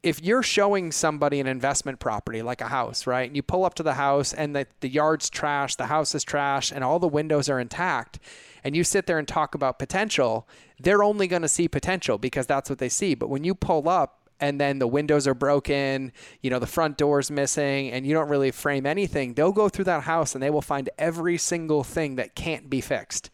[0.02, 3.28] if you're showing somebody an investment property like a house, right?
[3.28, 6.24] And you pull up to the house and the, the yard's trash, the house is
[6.24, 8.18] trash, and all the windows are intact,
[8.64, 12.46] and you sit there and talk about potential, they're only going to see potential because
[12.46, 13.14] that's what they see.
[13.14, 16.96] But when you pull up and then the windows are broken, you know, the front
[16.96, 20.50] door's missing, and you don't really frame anything, they'll go through that house and they
[20.50, 23.30] will find every single thing that can't be fixed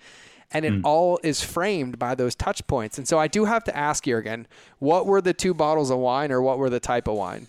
[0.56, 0.80] and it mm.
[0.84, 2.96] all is framed by those touch points.
[2.96, 4.46] And so I do have to ask you again,
[4.78, 7.48] what were the two bottles of wine or what were the type of wine?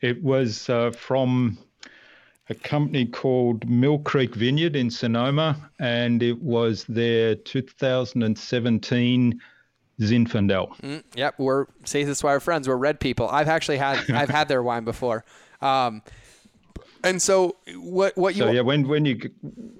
[0.00, 1.58] It was uh, from
[2.48, 9.40] a company called Mill Creek Vineyard in Sonoma, and it was their 2017
[10.00, 10.80] Zinfandel.
[10.80, 12.66] Mm, yep, we're see this is why we're friends.
[12.66, 13.28] We're red people.
[13.28, 15.22] I've actually had I've had their wine before.
[15.60, 16.00] Um,
[17.04, 19.30] and so what what you so yeah when when you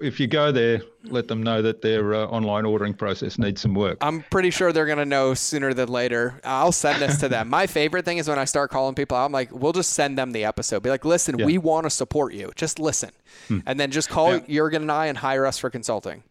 [0.01, 3.75] if you go there let them know that their uh, online ordering process needs some
[3.75, 3.99] work.
[4.01, 6.41] I'm pretty sure they're gonna know sooner than later.
[6.45, 7.49] I'll send this to them.
[7.49, 9.27] My favorite thing is when I start calling people out.
[9.27, 10.83] I'm like, we'll just send them the episode.
[10.83, 11.47] Be like, listen, yeah.
[11.47, 12.53] we want to support you.
[12.57, 13.11] Just listen,
[13.49, 13.61] hmm.
[13.67, 14.41] and then just call yeah.
[14.49, 16.23] Jurgen and I and hire us for consulting.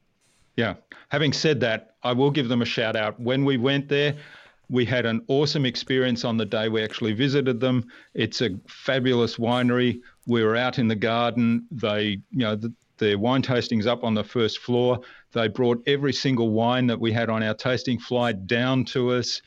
[0.56, 0.76] Yeah.
[1.10, 3.19] Having said that, I will give them a shout out.
[3.19, 4.17] When we went there,
[4.69, 7.88] we had an awesome experience on the day we actually visited them.
[8.13, 10.02] It's a fabulous winery.
[10.28, 11.66] We were out in the garden.
[11.72, 15.00] They, you know, the, their wine tasting's up on the first floor.
[15.32, 19.42] They brought every single wine that we had on our tasting flight down to us.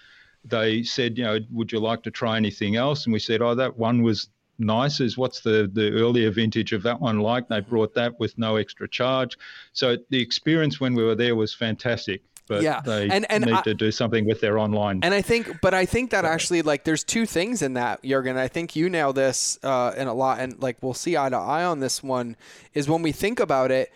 [0.45, 3.05] They said, you know, would you like to try anything else?
[3.05, 5.01] And we said, oh, that one was nice.
[5.01, 7.49] Is what's the the earlier vintage of that one like?
[7.49, 9.37] They brought that with no extra charge.
[9.73, 12.81] So the experience when we were there was fantastic but yeah.
[12.81, 14.99] they and, and need I, to do something with their online.
[15.05, 18.37] And I think, but I think that actually, like, there's two things in that, Jurgen.
[18.37, 21.37] I think you nail this uh, in a lot, and like we'll see eye to
[21.37, 22.37] eye on this one.
[22.75, 23.93] Is when we think about it,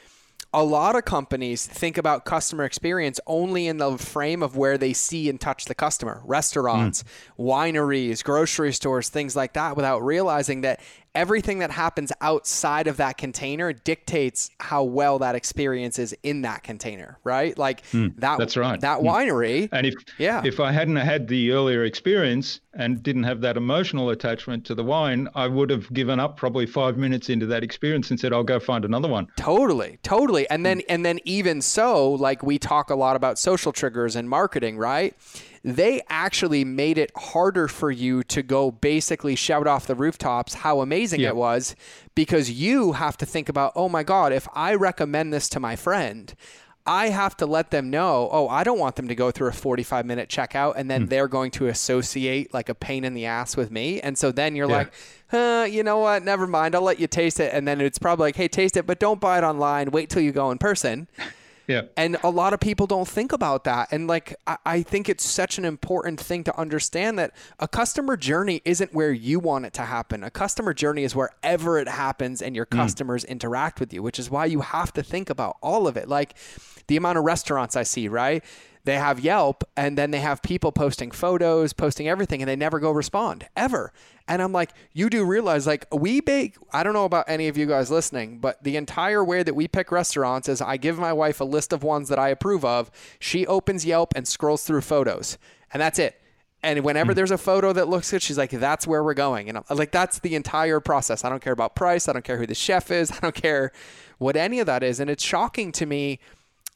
[0.52, 4.92] a lot of companies think about customer experience only in the frame of where they
[4.92, 7.44] see and touch the customer restaurants, mm.
[7.44, 10.78] wineries, grocery stores, things like that, without realizing that
[11.14, 16.62] everything that happens outside of that container dictates how well that experience is in that
[16.62, 17.56] container, right?
[17.56, 18.80] Like mm, that That's right.
[18.80, 19.06] That hmm.
[19.06, 19.68] winery.
[19.72, 20.42] And if yeah.
[20.44, 24.84] if I hadn't had the earlier experience and didn't have that emotional attachment to the
[24.84, 28.42] wine, I would have given up probably 5 minutes into that experience and said I'll
[28.42, 29.28] go find another one.
[29.36, 29.98] Totally.
[30.02, 30.48] Totally.
[30.50, 34.28] And then and then even so, like we talk a lot about social triggers and
[34.28, 35.14] marketing, right?
[35.64, 40.82] They actually made it harder for you to go basically shout off the rooftops how
[40.82, 41.74] amazing it was
[42.14, 45.74] because you have to think about, oh my God, if I recommend this to my
[45.74, 46.34] friend,
[46.86, 49.52] I have to let them know, oh, I don't want them to go through a
[49.52, 51.08] 45 minute checkout and then mm.
[51.08, 54.02] they're going to associate like a pain in the ass with me.
[54.02, 54.76] And so then you're yeah.
[54.76, 54.92] like,
[55.28, 56.22] huh, you know what?
[56.22, 56.74] Never mind.
[56.74, 57.54] I'll let you taste it.
[57.54, 59.92] And then it's probably like, hey, taste it, but don't buy it online.
[59.92, 61.08] Wait till you go in person.
[61.66, 61.82] Yeah.
[61.96, 63.88] And a lot of people don't think about that.
[63.90, 68.16] And like, I, I, think it's such an important thing to understand that a customer
[68.16, 70.22] journey isn't where you want it to happen.
[70.22, 72.76] A customer journey is wherever it happens and your mm.
[72.76, 73.28] customers mm.
[73.28, 76.08] interact with you, which is why you have to think about all of it.
[76.08, 76.34] Like
[76.86, 78.44] the amount of restaurants I see, right?
[78.84, 82.78] They have Yelp and then they have people posting photos, posting everything, and they never
[82.78, 83.92] go respond ever.
[84.28, 87.56] And I'm like, you do realize, like, we bake, I don't know about any of
[87.56, 91.12] you guys listening, but the entire way that we pick restaurants is I give my
[91.12, 92.90] wife a list of ones that I approve of.
[93.18, 95.38] She opens Yelp and scrolls through photos,
[95.72, 96.20] and that's it.
[96.62, 97.16] And whenever hmm.
[97.16, 99.50] there's a photo that looks good, she's like, that's where we're going.
[99.50, 101.22] And I'm like, that's the entire process.
[101.22, 102.08] I don't care about price.
[102.08, 103.10] I don't care who the chef is.
[103.12, 103.72] I don't care
[104.16, 105.00] what any of that is.
[105.00, 106.20] And it's shocking to me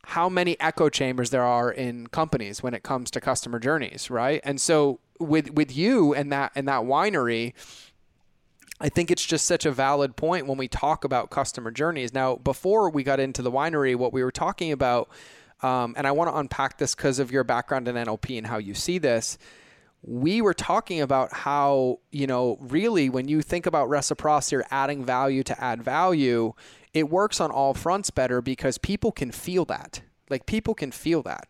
[0.08, 4.40] how many echo chambers there are in companies when it comes to customer journeys, right?
[4.42, 7.52] And so with with you and that and that winery,
[8.80, 12.14] I think it's just such a valid point when we talk about customer journeys.
[12.14, 15.10] Now, before we got into the winery, what we were talking about,
[15.62, 18.56] um, and I want to unpack this because of your background in NLP and how
[18.56, 19.36] you see this.
[20.02, 25.04] We were talking about how, you know, really when you think about reciprocity or adding
[25.04, 26.54] value to add value,
[26.98, 30.02] it works on all fronts better because people can feel that.
[30.28, 31.48] Like people can feel that.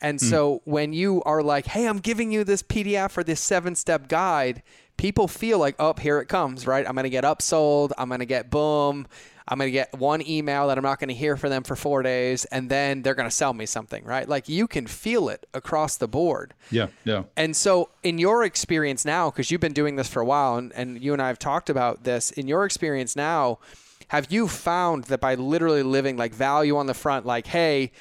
[0.00, 0.30] And mm.
[0.30, 4.08] so when you are like, hey, I'm giving you this PDF or this seven step
[4.08, 4.62] guide,
[4.96, 6.86] people feel like, oh, here it comes, right?
[6.86, 7.92] I'm going to get upsold.
[7.96, 9.06] I'm going to get boom.
[9.46, 11.76] I'm going to get one email that I'm not going to hear from them for
[11.76, 14.26] four days, and then they're going to sell me something, right?
[14.26, 16.54] Like you can feel it across the board.
[16.70, 17.24] Yeah, yeah.
[17.36, 20.72] And so, in your experience now, because you've been doing this for a while, and,
[20.72, 23.58] and you and I have talked about this, in your experience now,
[24.08, 27.92] have you found that by literally living like value on the front, like, hey,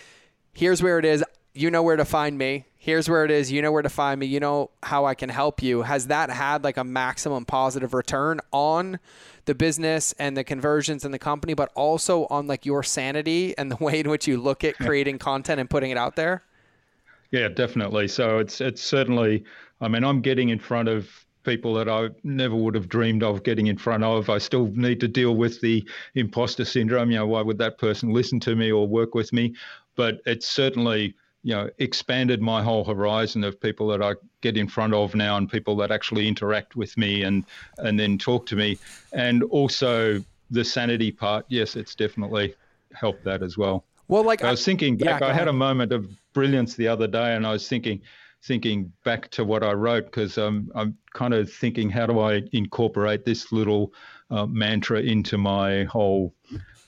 [0.54, 2.66] here's where it is, you know where to find me.
[2.78, 3.50] here's where it is.
[3.50, 4.26] You know where to find me.
[4.26, 5.84] You know how I can help you.
[5.84, 9.00] Has that had like a maximum positive return on
[9.46, 13.72] the business and the conversions and the company, but also on like your sanity and
[13.72, 16.44] the way in which you look at creating content and putting it out there?
[17.32, 18.08] Yeah, definitely.
[18.08, 19.46] So it's it's certainly.
[19.80, 21.10] I mean, I'm getting in front of
[21.44, 24.30] people that I never would have dreamed of getting in front of.
[24.30, 27.12] I still need to deal with the imposter syndrome.
[27.12, 29.56] You know, why would that person listen to me or work with me?
[29.96, 34.68] But it's certainly you know expanded my whole horizon of people that I get in
[34.68, 37.46] front of now and people that actually interact with me and
[37.78, 38.78] and then talk to me
[39.12, 42.56] and also the sanity part yes it's definitely
[42.94, 45.92] helped that as well well like I, was thinking back yeah, I had a moment
[45.92, 48.02] of brilliance the other day and I was thinking
[48.44, 52.44] thinking back to what I wrote because um, I'm kind of thinking how do I
[52.52, 53.94] incorporate this little
[54.30, 56.34] uh, mantra into my whole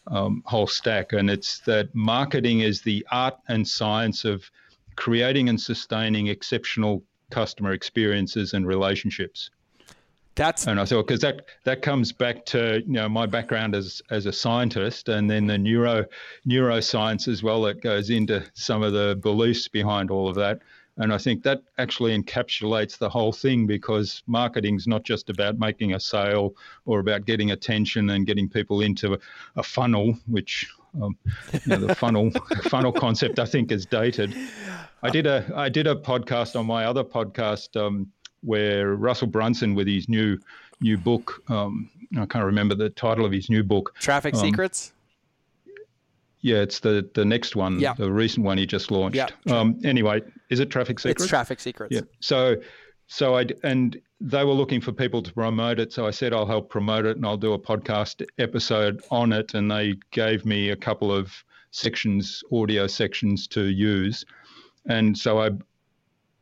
[0.07, 1.13] um, whole stack.
[1.13, 4.49] And it's that marketing is the art and science of
[4.95, 9.49] creating and sustaining exceptional customer experiences and relationships.
[10.35, 14.01] That's and I thought because that that comes back to you know my background as
[14.09, 16.05] as a scientist and then the neuro
[16.45, 20.59] neuroscience as well that goes into some of the beliefs behind all of that.
[20.97, 25.59] And I think that actually encapsulates the whole thing because marketing is not just about
[25.59, 26.55] making a sale
[26.85, 29.19] or about getting attention and getting people into
[29.57, 30.69] a funnel, which
[31.01, 31.17] um,
[31.53, 32.31] you know, the funnel
[32.69, 34.33] funnel concept I think is dated.
[35.03, 39.75] I did a I did a podcast on my other podcast um, where Russell Brunson
[39.75, 40.39] with his new
[40.79, 41.43] new book.
[41.49, 43.95] Um, I can't remember the title of his new book.
[43.99, 44.93] Traffic um, Secrets.
[46.45, 47.95] Yeah, it's the the next one, yeah.
[47.95, 49.15] the recent one he just launched.
[49.15, 51.23] Yeah, um, anyway, is it Traffic Secrets?
[51.23, 51.95] It's Traffic Secrets.
[51.95, 52.01] Yeah.
[52.19, 52.57] So,
[53.07, 55.91] so I and they were looking for people to promote it.
[55.91, 59.55] So I said I'll help promote it and I'll do a podcast episode on it.
[59.55, 61.33] And they gave me a couple of
[61.71, 64.23] sections, audio sections to use.
[64.87, 65.49] And so I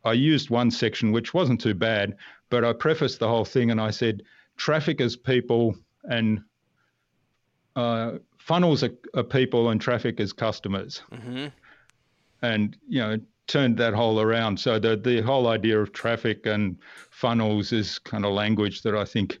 [0.04, 2.14] I used one section which wasn't too bad,
[2.50, 4.22] but I prefaced the whole thing and I said
[4.58, 5.74] traffic is people
[6.10, 6.42] and
[7.74, 11.00] uh, funnels are, are, people and traffic is customers.
[11.10, 11.46] Mm-hmm.
[12.42, 14.60] And, you know, turned that whole around.
[14.60, 16.76] So the, the whole idea of traffic and
[17.10, 19.38] funnels is kind of language that I think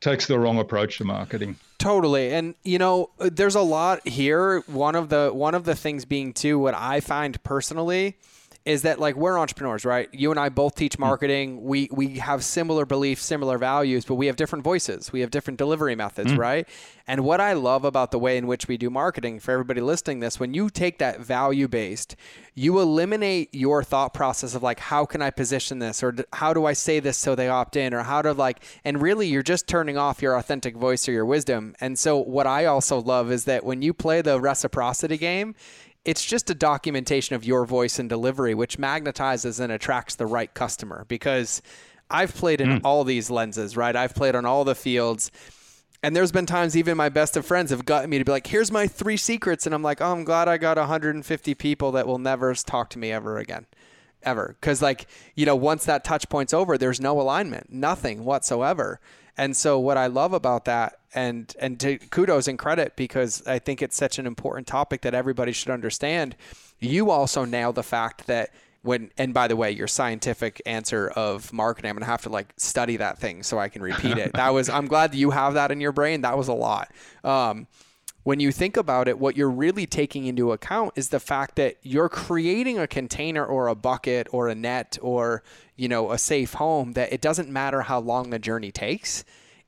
[0.00, 1.56] takes the wrong approach to marketing.
[1.78, 2.32] Totally.
[2.32, 4.60] And you know, there's a lot here.
[4.66, 8.16] One of the one of the things being too what I find personally
[8.64, 10.08] is that like we're entrepreneurs, right?
[10.12, 11.02] You and I both teach hmm.
[11.02, 11.64] marketing.
[11.64, 15.12] We we have similar beliefs, similar values, but we have different voices.
[15.12, 16.38] We have different delivery methods, mm.
[16.38, 16.68] right?
[17.06, 20.20] And what I love about the way in which we do marketing for everybody listening
[20.20, 22.16] this, when you take that value based,
[22.54, 26.64] you eliminate your thought process of like how can I position this or how do
[26.64, 29.66] I say this so they opt in or how to like and really you're just
[29.66, 31.74] turning off your authentic voice or your wisdom.
[31.80, 35.54] And so what I also love is that when you play the reciprocity game,
[36.04, 40.52] it's just a documentation of your voice and delivery, which magnetizes and attracts the right
[40.52, 41.04] customer.
[41.08, 41.62] Because
[42.10, 42.80] I've played in mm.
[42.84, 43.94] all these lenses, right?
[43.94, 45.30] I've played on all the fields.
[46.02, 48.46] And there's been times even my best of friends have gotten me to be like,
[48.46, 49.64] here's my three secrets.
[49.64, 52.98] And I'm like, oh, I'm glad I got 150 people that will never talk to
[52.98, 53.66] me ever again.
[54.22, 54.56] Ever.
[54.60, 59.00] Because, like, you know, once that touch point's over, there's no alignment, nothing whatsoever.
[59.36, 63.58] And so what I love about that and and to kudos and credit because I
[63.58, 66.36] think it's such an important topic that everybody should understand.
[66.80, 68.50] You also nail the fact that
[68.82, 72.52] when and by the way, your scientific answer of marketing, I'm gonna have to like
[72.56, 74.32] study that thing so I can repeat it.
[74.34, 76.20] that was I'm glad you have that in your brain.
[76.20, 76.90] That was a lot.
[77.22, 77.66] Um,
[78.24, 81.76] when you think about it, what you're really taking into account is the fact that
[81.82, 85.42] you're creating a container or a bucket or a net or
[85.76, 89.24] you know a safe home that it doesn't matter how long the journey takes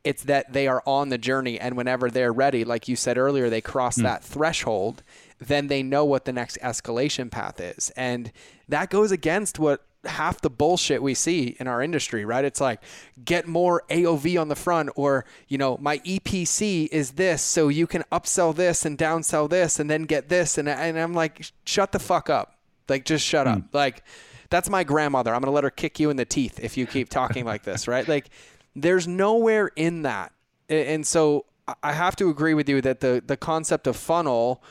[0.06, 3.50] it's that they are on the journey and whenever they're ready like you said earlier
[3.50, 4.02] they cross mm.
[4.04, 5.02] that threshold
[5.38, 8.32] then they know what the next escalation path is and
[8.68, 12.44] that goes against what half the bullshit we see in our industry, right?
[12.44, 12.80] It's like
[13.24, 17.86] get more AOV on the front, or you know, my EPC is this, so you
[17.86, 21.92] can upsell this and downsell this, and then get this, and and I'm like, shut
[21.92, 22.56] the fuck up,
[22.88, 23.56] like just shut mm.
[23.56, 24.02] up, like
[24.50, 25.34] that's my grandmother.
[25.34, 27.88] I'm gonna let her kick you in the teeth if you keep talking like this,
[27.88, 28.06] right?
[28.06, 28.30] Like,
[28.76, 30.32] there's nowhere in that,
[30.68, 31.46] and so
[31.82, 34.62] I have to agree with you that the the concept of funnel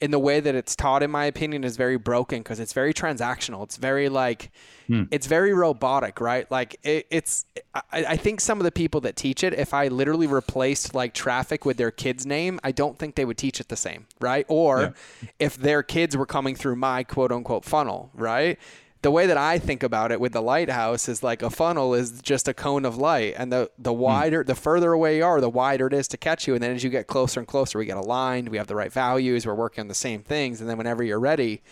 [0.00, 2.92] in the way that it's taught, in my opinion, is very broken because it's very
[2.92, 3.62] transactional.
[3.62, 4.50] It's very like,
[4.86, 5.04] hmm.
[5.10, 6.50] it's very robotic, right?
[6.50, 9.88] Like it, it's, I, I, think some of the people that teach it, if I
[9.88, 13.68] literally replaced like traffic with their kid's name, I don't think they would teach it
[13.68, 14.44] the same, right?
[14.48, 14.80] Or
[15.22, 15.28] yeah.
[15.38, 18.58] if their kids were coming through my quote unquote funnel, right?
[19.04, 22.22] The way that I think about it with the lighthouse is like a funnel is
[22.22, 24.00] just a cone of light, and the the hmm.
[24.00, 24.46] wider, mm.
[24.46, 26.54] the further away you are, the wider it is to catch you.
[26.54, 28.90] And then as you get closer and closer, we get aligned, we have the right
[28.90, 31.62] values, we're working on the same things, and then whenever you're ready,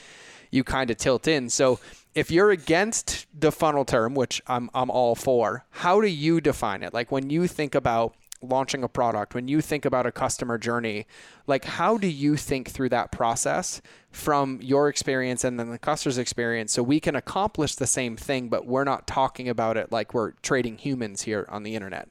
[0.50, 1.48] you kind of tilt in.
[1.48, 1.80] So
[2.14, 6.82] if you're against the funnel term, which I'm I'm all for, how do you define
[6.82, 6.92] it?
[6.92, 11.06] Like when you think about launching a product, when you think about a customer journey,
[11.46, 13.80] like how do you think through that process
[14.10, 18.48] from your experience and then the customer's experience so we can accomplish the same thing,
[18.48, 22.08] but we're not talking about it like we're trading humans here on the internet?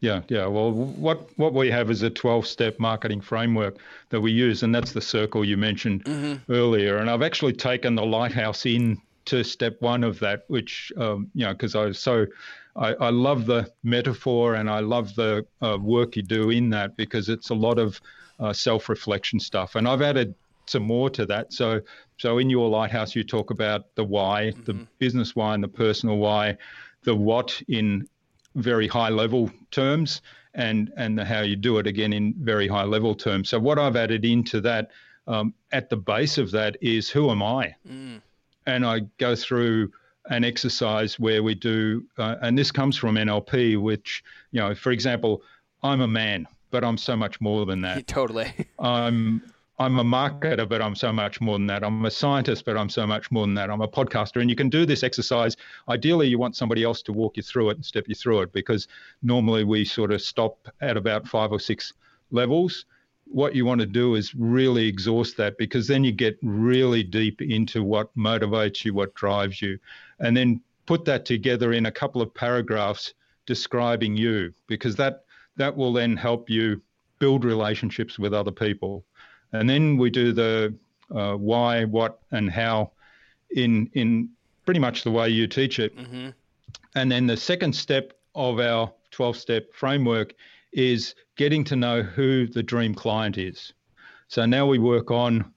[0.00, 0.46] Yeah, yeah.
[0.46, 3.76] Well, what what we have is a 12-step marketing framework
[4.08, 6.50] that we use, and that's the circle you mentioned mm-hmm.
[6.50, 6.96] earlier.
[6.96, 11.44] And I've actually taken the lighthouse in to step one of that, which um, you
[11.44, 12.26] know, because I was so
[12.80, 16.96] I, I, love the metaphor and I love the uh, work you do in that
[16.96, 18.00] because it's a lot of
[18.40, 19.76] uh, self-reflection stuff.
[19.76, 20.34] And I've added
[20.66, 21.52] some more to that.
[21.52, 21.80] So,
[22.16, 24.64] so in your lighthouse, you talk about the why, mm-hmm.
[24.64, 26.56] the business why, and the personal why,
[27.02, 28.08] the what in
[28.54, 30.22] very high level terms,
[30.54, 33.48] and and the how you do it again in very high level terms.
[33.48, 34.90] So, what I've added into that
[35.26, 38.20] um, at the base of that is who am I, mm.
[38.66, 39.92] and I go through
[40.26, 44.92] an exercise where we do, uh, and this comes from NLP, which, you know, for
[44.92, 45.42] example,
[45.82, 48.06] I'm a man, but I'm so much more than that.
[48.06, 48.52] Totally.
[48.78, 49.42] I'm
[49.80, 51.82] I'm a marketer, but I'm so much more than that.
[51.82, 53.70] I'm a scientist, but I'm so much more than that.
[53.70, 54.42] I'm a podcaster.
[54.42, 55.56] And you can do this exercise.
[55.88, 58.52] Ideally, you want somebody else to walk you through it and step you through it
[58.52, 58.88] because
[59.22, 61.94] normally we sort of stop at about five or six
[62.30, 62.84] levels
[63.30, 67.40] what you want to do is really exhaust that because then you get really deep
[67.40, 69.78] into what motivates you, what drives you,
[70.18, 73.14] and then put that together in a couple of paragraphs
[73.46, 75.24] describing you because that
[75.56, 76.80] that will then help you
[77.18, 79.04] build relationships with other people.
[79.52, 80.74] And then we do the
[81.14, 82.92] uh, why, what, and how
[83.50, 84.30] in in
[84.64, 85.96] pretty much the way you teach it.
[85.96, 86.30] Mm-hmm.
[86.96, 90.34] And then the second step of our 12 step framework
[90.72, 93.72] is getting to know who the dream client is.
[94.28, 95.52] So now we work on,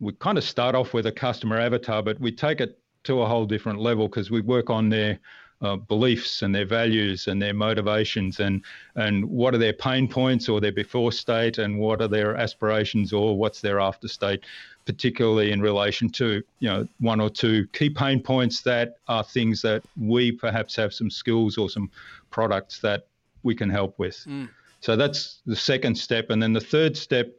[0.00, 3.26] we kind of start off with a customer avatar, but we take it to a
[3.26, 5.18] whole different level because we work on their
[5.62, 8.64] uh, beliefs and their values and their motivations and
[8.96, 13.12] and what are their pain points or their before state and what are their aspirations
[13.12, 14.42] or what's their after state
[14.86, 19.60] particularly in relation to you know one or two key pain points that are things
[19.60, 21.90] that we perhaps have some skills or some
[22.30, 23.06] products that
[23.42, 24.24] we can help with.
[24.28, 24.48] Mm.
[24.80, 26.30] So that's the second step.
[26.30, 27.34] And then the third step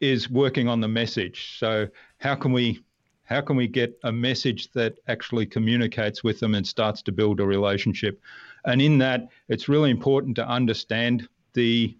[0.00, 1.56] is working on the message.
[1.58, 1.88] So
[2.18, 2.82] how can we
[3.24, 7.40] how can we get a message that actually communicates with them and starts to build
[7.40, 8.20] a relationship?
[8.64, 11.96] And in that, it's really important to understand the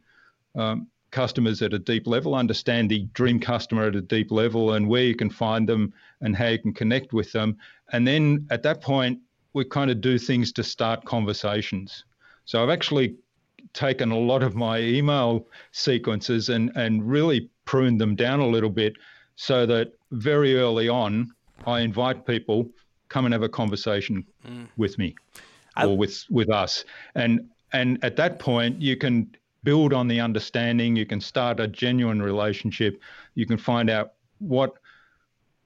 [0.55, 4.89] um, customers at a deep level, understand the dream customer at a deep level, and
[4.89, 7.57] where you can find them and how you can connect with them.
[7.93, 9.19] And then at that point,
[9.53, 12.05] we kind of do things to start conversations.
[12.45, 13.17] So I've actually
[13.77, 18.71] taken a lot of my email sequences and, and really pruned them down a little
[18.71, 18.95] bit
[19.37, 21.31] so that very early on,
[21.67, 22.69] I invite people
[23.09, 24.67] come and have a conversation mm.
[24.77, 25.15] with me
[25.77, 25.87] I...
[25.87, 29.31] or with with us, and and at that point you can
[29.63, 30.97] build on the understanding.
[30.97, 33.01] You can start a genuine relationship.
[33.35, 34.75] You can find out what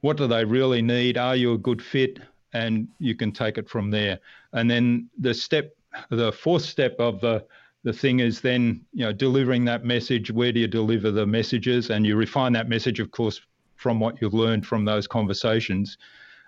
[0.01, 1.17] what do they really need.
[1.19, 2.19] Are you a good fit?
[2.53, 4.19] And you can take it from there.
[4.53, 5.77] And then the step,
[6.09, 7.45] the fourth step of the
[7.83, 11.91] the thing is then you know delivering that message where do you deliver the messages?
[11.91, 13.41] And you refine that message of course
[13.77, 15.97] from what you've learned from those conversations.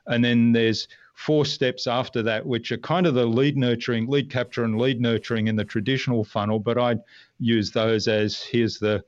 [0.07, 4.31] And then there's four steps after that which are kind of the lead nurturing lead
[4.31, 6.99] capture and lead nurturing in the traditional funnel but i'd
[7.39, 9.05] use those as here's the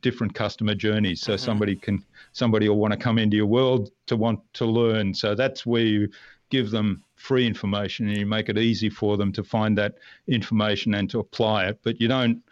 [0.00, 1.20] different customer journeys.
[1.20, 1.44] So mm-hmm.
[1.44, 5.14] somebody can somebody will want to come into your world to want to learn.
[5.14, 6.08] So that's where you
[6.50, 9.96] give them free information and you make it easy for them to find that
[10.28, 12.42] information and to apply it but you don't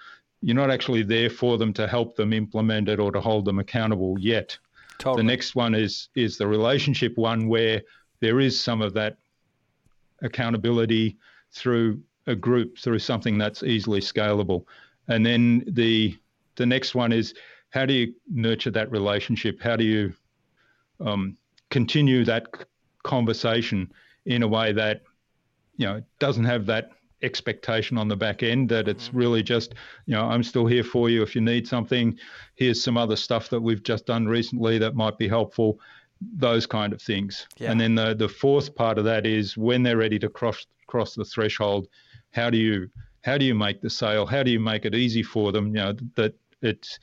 [0.47, 3.59] you're not actually there for them to help them implement it or to hold them
[3.59, 4.57] accountable yet.
[4.99, 5.22] Totally.
[5.22, 7.82] the next one is is the relationship one where
[8.20, 9.18] there is some of that
[10.22, 11.16] accountability
[11.53, 14.64] through a group through something that's easily scalable.
[15.09, 16.16] And then the
[16.55, 17.34] the next one is
[17.70, 19.61] how do you nurture that relationship?
[19.61, 20.14] How do you
[21.01, 21.36] um,
[21.70, 22.47] continue that
[23.07, 23.90] conversation
[24.26, 25.02] in a way that
[25.76, 26.90] you know doesn't have that
[27.22, 29.18] expectation on the back end that it's mm-hmm.
[29.18, 32.18] really just you know i'm still here for you if you need something
[32.57, 35.78] here's some other stuff that we've just done recently that might be helpful
[36.36, 37.70] those kind of things yeah.
[37.70, 41.14] and then the the fourth part of that is when they're ready to cross cross
[41.14, 41.88] the threshold
[42.32, 42.90] how do you
[43.22, 45.82] how do you make the sale how do you make it easy for them you
[45.82, 46.98] know that it's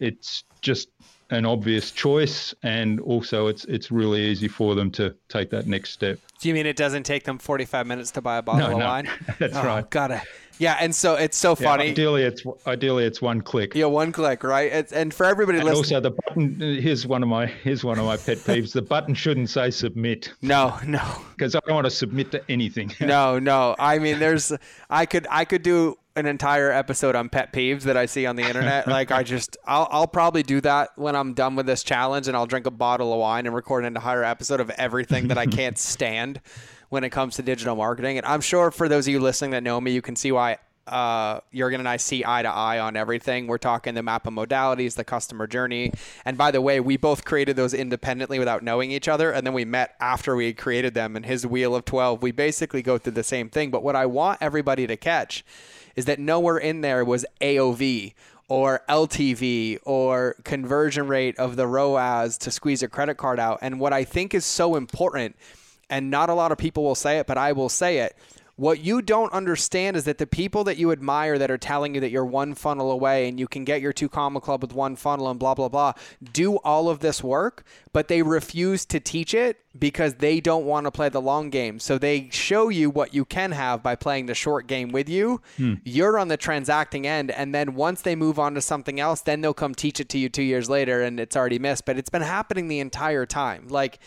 [0.00, 0.88] it's just
[1.30, 5.90] an obvious choice, and also it's it's really easy for them to take that next
[5.90, 6.18] step.
[6.40, 8.78] Do you mean it doesn't take them 45 minutes to buy a bottle no, of
[8.78, 8.86] no.
[8.86, 9.08] wine?
[9.38, 9.88] That's oh, right.
[9.90, 10.22] Gotta
[10.58, 11.84] Yeah, and so it's so funny.
[11.84, 13.74] Yeah, ideally, it's ideally it's one click.
[13.74, 14.72] Yeah, one click, right?
[14.72, 16.60] It's, and for everybody and listening, also the button.
[16.80, 18.72] Here's one of my here's one of my pet peeves.
[18.72, 20.32] The button shouldn't say submit.
[20.42, 21.02] No, no,
[21.36, 22.92] because I don't want to submit to anything.
[23.00, 23.76] no, no.
[23.78, 24.52] I mean, there's
[24.88, 28.36] I could I could do an entire episode on pet peeves that I see on
[28.36, 28.86] the internet.
[28.88, 32.36] like I just I'll I'll probably do that when I'm done with this challenge and
[32.36, 35.46] I'll drink a bottle of wine and record an entire episode of everything that I
[35.58, 36.40] can't stand
[36.90, 38.18] when it comes to digital marketing.
[38.18, 40.58] And I'm sure for those of you listening that know me, you can see why
[40.90, 43.46] uh, Jurgen and I see eye to eye on everything.
[43.46, 45.92] We're talking the map of modalities, the customer journey.
[46.24, 49.30] And by the way, we both created those independently without knowing each other.
[49.30, 52.22] And then we met after we created them And his Wheel of 12.
[52.22, 53.70] We basically go through the same thing.
[53.70, 55.44] But what I want everybody to catch
[55.96, 58.14] is that nowhere in there was AOV
[58.48, 63.60] or LTV or conversion rate of the ROAS to squeeze a credit card out.
[63.62, 65.36] And what I think is so important
[65.88, 68.16] and not a lot of people will say it, but I will say it.
[68.60, 72.00] What you don't understand is that the people that you admire that are telling you
[72.02, 74.96] that you're one funnel away and you can get your two comma club with one
[74.96, 75.94] funnel and blah, blah, blah,
[76.34, 80.84] do all of this work, but they refuse to teach it because they don't want
[80.84, 81.78] to play the long game.
[81.78, 85.40] So they show you what you can have by playing the short game with you.
[85.56, 85.76] Hmm.
[85.82, 87.30] You're on the transacting end.
[87.30, 90.18] And then once they move on to something else, then they'll come teach it to
[90.18, 91.86] you two years later and it's already missed.
[91.86, 93.68] But it's been happening the entire time.
[93.68, 94.00] Like,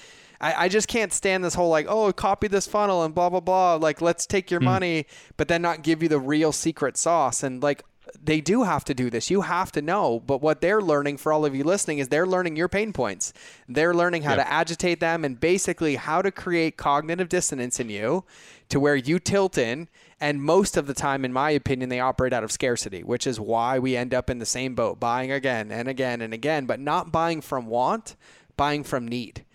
[0.43, 3.39] I, I just can't stand this whole like, oh, copy this funnel and blah blah
[3.39, 3.75] blah.
[3.75, 4.65] Like, let's take your mm.
[4.65, 5.05] money,
[5.37, 7.43] but then not give you the real secret sauce.
[7.43, 7.83] And like,
[8.21, 9.31] they do have to do this.
[9.31, 10.19] You have to know.
[10.19, 13.31] But what they're learning for all of you listening is they're learning your pain points.
[13.69, 18.25] They're learning how to agitate them and basically how to create cognitive dissonance in you
[18.67, 19.87] to where you tilt in.
[20.19, 23.39] And most of the time, in my opinion, they operate out of scarcity, which is
[23.39, 26.81] why we end up in the same boat, buying again and again and again, but
[26.81, 28.17] not buying from want,
[28.57, 29.45] buying from need.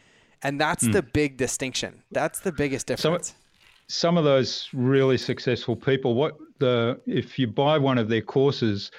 [0.43, 0.93] And that's mm.
[0.93, 2.03] the big distinction.
[2.12, 3.28] That's the biggest difference.
[3.28, 3.36] Some,
[3.89, 8.91] some of those really successful people, what the if you buy one of their courses,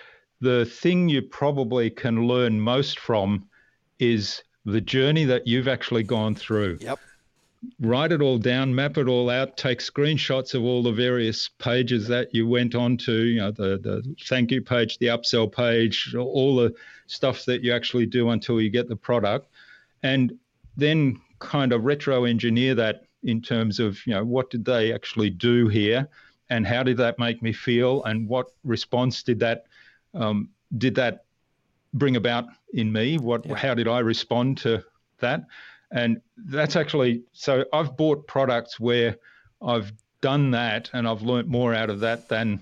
[0.42, 3.48] the thing you probably can learn most from
[4.00, 6.78] is the journey that you've actually gone through.
[6.82, 7.00] Yep.
[7.82, 12.08] Write it all down, map it all out, take screenshots of all the various pages
[12.08, 16.16] that you went on to, you know, the, the thank you page, the upsell page,
[16.16, 16.74] all the
[17.08, 19.50] stuff that you actually do until you get the product.
[20.04, 20.38] And
[20.78, 25.30] then kind of retro engineer that in terms of you know what did they actually
[25.30, 26.08] do here
[26.50, 29.66] and how did that make me feel and what response did that
[30.14, 31.26] um, did that
[31.94, 33.56] bring about in me what yeah.
[33.56, 34.84] how did i respond to
[35.20, 35.44] that
[35.92, 39.16] and that's actually so i've bought products where
[39.62, 42.62] i've done that and i've learnt more out of that than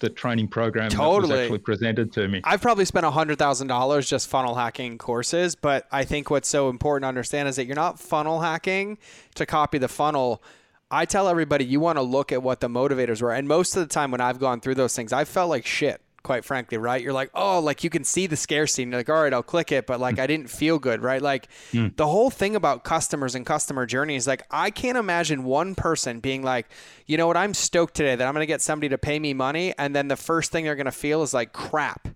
[0.00, 1.28] the training program totally.
[1.28, 2.40] that was actually presented to me.
[2.44, 6.68] I've probably spent hundred thousand dollars just funnel hacking courses, but I think what's so
[6.68, 8.98] important to understand is that you're not funnel hacking
[9.36, 10.42] to copy the funnel.
[10.90, 13.86] I tell everybody you want to look at what the motivators were, and most of
[13.86, 17.02] the time when I've gone through those things, I felt like shit quite frankly, right?
[17.02, 18.82] You're like, oh, like you can see the scarcity.
[18.82, 21.22] And you're like, all right, I'll click it, but like I didn't feel good, right?
[21.22, 21.94] Like mm.
[21.96, 26.42] the whole thing about customers and customer journeys, like I can't imagine one person being
[26.42, 26.68] like,
[27.06, 29.34] you know what, I'm stoked today that I'm going to get somebody to pay me
[29.34, 29.74] money.
[29.78, 32.08] And then the first thing they're going to feel is like crap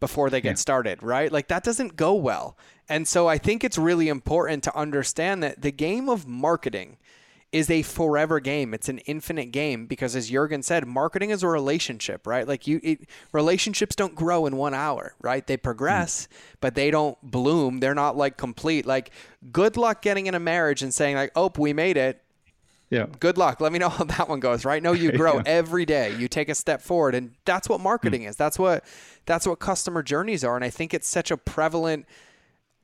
[0.00, 0.54] before they get yeah.
[0.54, 1.30] started, right?
[1.30, 2.56] Like that doesn't go well.
[2.88, 6.98] And so I think it's really important to understand that the game of marketing
[7.52, 8.72] is a forever game.
[8.72, 12.48] It's an infinite game because, as Jurgen said, marketing is a relationship, right?
[12.48, 13.00] Like you, it,
[13.32, 15.46] relationships don't grow in one hour, right?
[15.46, 16.56] They progress, mm.
[16.60, 17.80] but they don't bloom.
[17.80, 18.86] They're not like complete.
[18.86, 19.10] Like,
[19.52, 22.22] good luck getting in a marriage and saying like, "Oh, we made it."
[22.88, 23.06] Yeah.
[23.20, 23.60] Good luck.
[23.60, 24.64] Let me know how that one goes.
[24.64, 24.82] Right?
[24.82, 25.42] No, you grow yeah.
[25.44, 26.16] every day.
[26.16, 28.28] You take a step forward, and that's what marketing mm.
[28.30, 28.36] is.
[28.36, 28.82] That's what
[29.26, 30.56] that's what customer journeys are.
[30.56, 32.06] And I think it's such a prevalent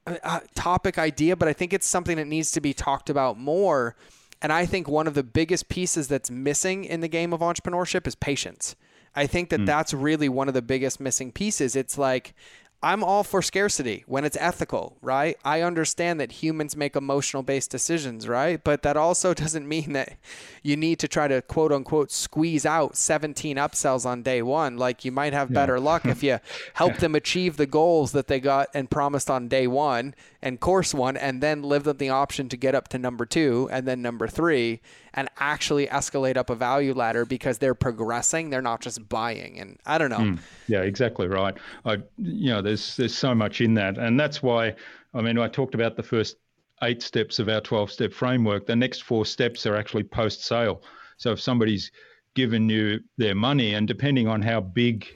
[0.06, 3.38] uh, uh topic idea, but I think it's something that needs to be talked about
[3.38, 3.96] more
[4.40, 8.06] and I think one of the biggest pieces that's missing in the game of entrepreneurship
[8.06, 8.76] is patience.
[9.14, 9.66] I think that mm.
[9.66, 11.74] that's really one of the biggest missing pieces.
[11.74, 12.34] It's like
[12.80, 15.36] I'm all for scarcity when it's ethical, right?
[15.44, 18.62] I understand that humans make emotional based decisions, right?
[18.62, 20.16] But that also doesn't mean that
[20.62, 24.76] you need to try to quote unquote squeeze out 17 upsells on day one.
[24.76, 25.82] Like you might have better yeah.
[25.82, 26.38] luck if you
[26.74, 30.94] help them achieve the goals that they got and promised on day one and course
[30.94, 34.00] one, and then live them the option to get up to number two and then
[34.00, 34.80] number three
[35.14, 38.50] and actually escalate up a value ladder because they're progressing.
[38.50, 39.58] They're not just buying.
[39.58, 40.18] And I don't know.
[40.18, 41.56] Mm, yeah, exactly right.
[41.84, 44.74] I, you know, there's there's so much in that, and that's why.
[45.14, 46.36] I mean, I talked about the first
[46.82, 48.66] eight steps of our 12 step framework.
[48.66, 50.82] The next four steps are actually post sale.
[51.16, 51.90] So if somebody's
[52.34, 55.06] given you their money, and depending on how big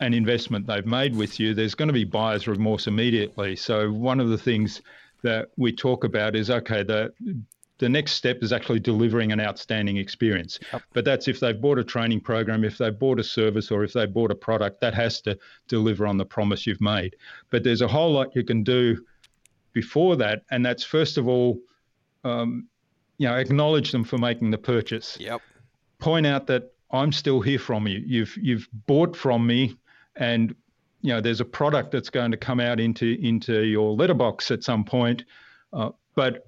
[0.00, 3.54] an investment they've made with you, there's going to be buyer's remorse immediately.
[3.54, 4.80] So one of the things
[5.22, 7.12] that we talk about is okay, the
[7.84, 10.58] the next step is actually delivering an outstanding experience.
[10.72, 10.82] Yep.
[10.94, 13.92] But that's if they've bought a training program, if they've bought a service, or if
[13.92, 17.14] they've bought a product, that has to deliver on the promise you've made.
[17.50, 19.04] But there's a whole lot you can do
[19.74, 21.60] before that, and that's first of all,
[22.24, 22.66] um,
[23.18, 25.18] you know, acknowledge them for making the purchase.
[25.20, 25.42] Yep.
[25.98, 28.02] Point out that I'm still here from you.
[28.06, 29.76] You've you've bought from me,
[30.16, 30.54] and
[31.02, 34.64] you know there's a product that's going to come out into into your letterbox at
[34.64, 35.24] some point,
[35.74, 36.46] uh, but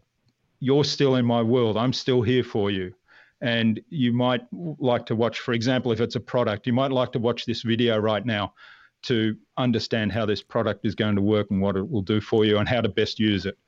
[0.61, 1.76] you're still in my world.
[1.76, 2.92] I'm still here for you.
[3.40, 7.12] And you might like to watch, for example, if it's a product, you might like
[7.12, 8.54] to watch this video right now
[9.02, 12.44] to understand how this product is going to work and what it will do for
[12.44, 13.59] you and how to best use it.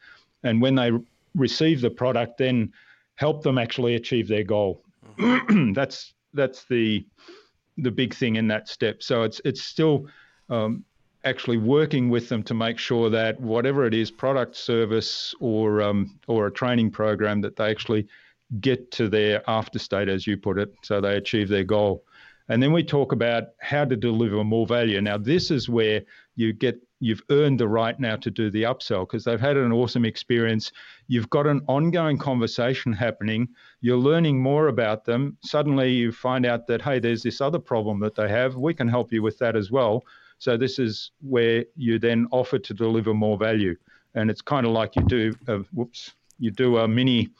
[0.42, 0.90] And when they
[1.34, 2.72] receive the product, then
[3.16, 4.82] help them actually achieve their goal.
[5.74, 7.04] That's that's the
[7.78, 9.02] the big thing in that step.
[9.02, 10.06] So it's it's still
[10.50, 10.84] um,
[11.28, 16.18] actually working with them to make sure that whatever it is, product, service, or um,
[16.26, 18.06] or a training program, that they actually
[18.60, 22.02] get to their after state, as you put it, so they achieve their goal.
[22.48, 25.00] And then we talk about how to deliver more value.
[25.02, 26.02] Now, this is where
[26.34, 29.72] you get you've earned the right now to do the upsell because they've had an
[29.72, 30.72] awesome experience.
[31.06, 33.48] You've got an ongoing conversation happening.
[33.80, 35.36] You're learning more about them.
[35.42, 38.56] Suddenly, you find out that hey, there's this other problem that they have.
[38.56, 40.02] We can help you with that as well.
[40.38, 43.76] So this is where you then offer to deliver more value,
[44.14, 45.34] and it's kind of like you do.
[45.48, 47.30] A, whoops, you do a mini.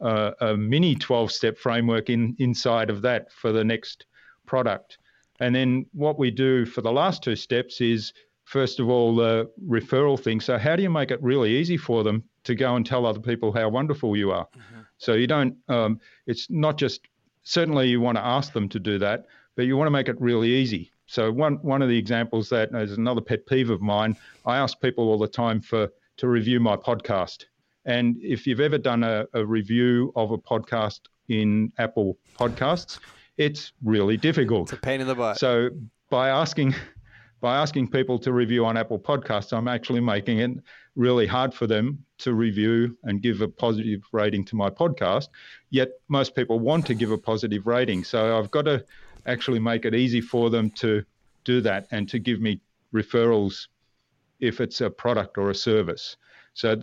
[0.00, 4.06] Uh, a mini 12 step framework in inside of that for the next
[4.46, 4.96] product.
[5.40, 8.12] And then what we do for the last two steps is,
[8.44, 10.40] first of all, the referral thing.
[10.40, 13.20] So, how do you make it really easy for them to go and tell other
[13.20, 14.46] people how wonderful you are?
[14.46, 14.80] Mm-hmm.
[14.98, 17.00] So, you don't, um, it's not just,
[17.42, 19.26] certainly you want to ask them to do that,
[19.56, 20.92] but you want to make it really easy.
[21.10, 24.80] So, one, one of the examples that is another pet peeve of mine, I ask
[24.80, 25.88] people all the time for
[26.18, 27.46] to review my podcast.
[27.84, 33.00] And if you've ever done a, a review of a podcast in Apple Podcasts,
[33.38, 34.72] it's really difficult.
[34.72, 35.40] It's a pain in the butt.
[35.40, 35.70] So
[36.10, 36.76] by asking
[37.40, 40.52] by asking people to review on Apple Podcasts, I'm actually making it
[40.94, 45.26] really hard for them to review and give a positive rating to my podcast.
[45.70, 48.04] Yet most people want to give a positive rating.
[48.04, 48.84] So I've got to
[49.26, 51.04] actually make it easy for them to
[51.44, 52.60] do that and to give me
[52.94, 53.68] referrals
[54.40, 56.16] if it's a product or a service.
[56.54, 56.82] So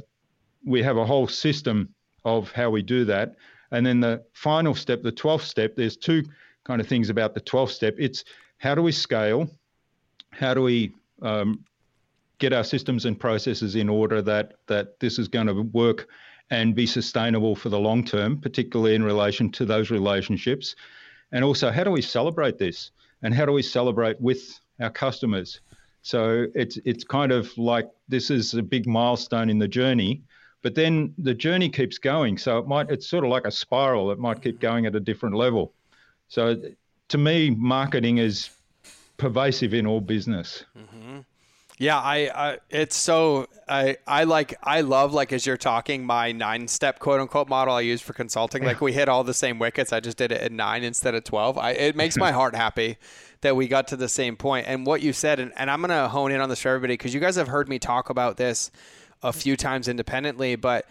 [0.65, 1.93] we have a whole system
[2.25, 3.35] of how we do that.
[3.71, 6.23] And then the final step, the 12th step, there's two
[6.63, 7.95] kind of things about the 12th step.
[7.97, 8.23] It's
[8.57, 9.49] how do we scale?
[10.31, 11.63] How do we um,
[12.39, 16.07] get our systems and processes in order that that this is going to work
[16.49, 20.75] and be sustainable for the long term, particularly in relation to those relationships?
[21.31, 22.91] And also, how do we celebrate this?
[23.21, 25.59] And how do we celebrate with our customers?
[26.01, 30.21] So it's it's kind of like this is a big milestone in the journey,
[30.61, 32.37] but then the journey keeps going.
[32.37, 34.11] So it might it's sort of like a spiral.
[34.11, 35.73] It might keep going at a different level.
[36.29, 36.61] So
[37.09, 38.49] to me, marketing is
[39.17, 40.63] pervasive in all business.
[40.77, 41.19] Mm-hmm.
[41.79, 46.31] Yeah, I, I, it's so I I like I love like as you're talking my
[46.31, 48.63] nine step quote unquote model I use for consulting.
[48.63, 49.93] Like we hit all the same wickets.
[49.93, 51.55] I just did it at nine instead of twelve.
[51.57, 52.97] I it makes my heart happy
[53.41, 54.65] that we got to the same point.
[54.67, 57.13] And what you said, and, and I'm gonna hone in on this for everybody because
[57.13, 58.71] you guys have heard me talk about this
[59.21, 60.85] a few times independently, but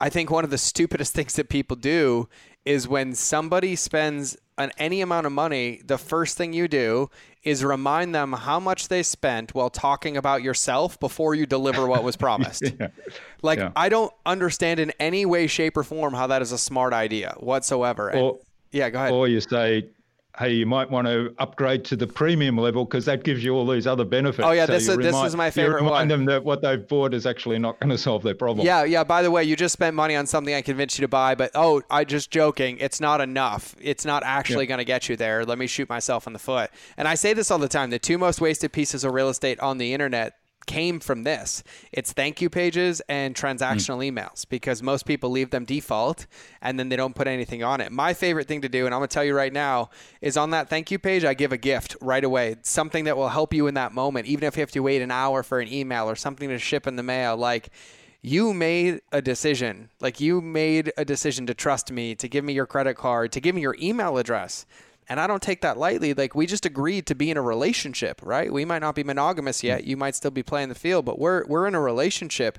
[0.00, 2.28] I think one of the stupidest things that people do
[2.64, 7.10] is when somebody spends an any amount of money, the first thing you do
[7.42, 12.02] is remind them how much they spent while talking about yourself before you deliver what
[12.02, 12.62] was promised.
[12.80, 12.88] yeah.
[13.42, 13.72] Like yeah.
[13.76, 17.34] I don't understand in any way, shape, or form how that is a smart idea
[17.38, 18.14] whatsoever.
[18.14, 18.38] Or, and,
[18.72, 19.12] yeah, go ahead.
[19.12, 19.88] Or you say,
[20.38, 23.66] hey, you might want to upgrade to the premium level because that gives you all
[23.66, 24.44] these other benefits.
[24.44, 26.08] Oh yeah, so this is remind, this is my favorite you remind one.
[26.08, 28.66] them that what they've bought is actually not going to solve their problem.
[28.66, 29.04] Yeah, yeah.
[29.04, 31.50] By the way, you just spent money on something I convinced you to buy, but
[31.54, 32.78] oh, I just joking.
[32.78, 33.76] It's not enough.
[33.80, 34.68] It's not actually yeah.
[34.68, 35.44] going to get you there.
[35.44, 36.70] Let me shoot myself in the foot.
[36.96, 39.60] And I say this all the time: the two most wasted pieces of real estate
[39.60, 40.34] on the internet
[40.66, 41.62] came from this.
[41.92, 44.12] It's thank you pages and transactional mm.
[44.12, 46.26] emails because most people leave them default
[46.60, 47.92] and then they don't put anything on it.
[47.92, 49.90] My favorite thing to do, and I'm going to tell you right now,
[50.20, 52.56] is on that thank you page, I give a gift right away.
[52.62, 55.10] Something that will help you in that moment, even if you have to wait an
[55.10, 57.36] hour for an email or something to ship in the mail.
[57.36, 57.70] Like,
[58.22, 59.90] you made a decision.
[60.00, 63.40] Like, you made a decision to trust me, to give me your credit card, to
[63.40, 64.64] give me your email address
[65.08, 66.14] and I don't take that lightly.
[66.14, 68.52] Like we just agreed to be in a relationship, right?
[68.52, 69.84] We might not be monogamous yet.
[69.84, 72.58] You might still be playing the field, but we're we're in a relationship.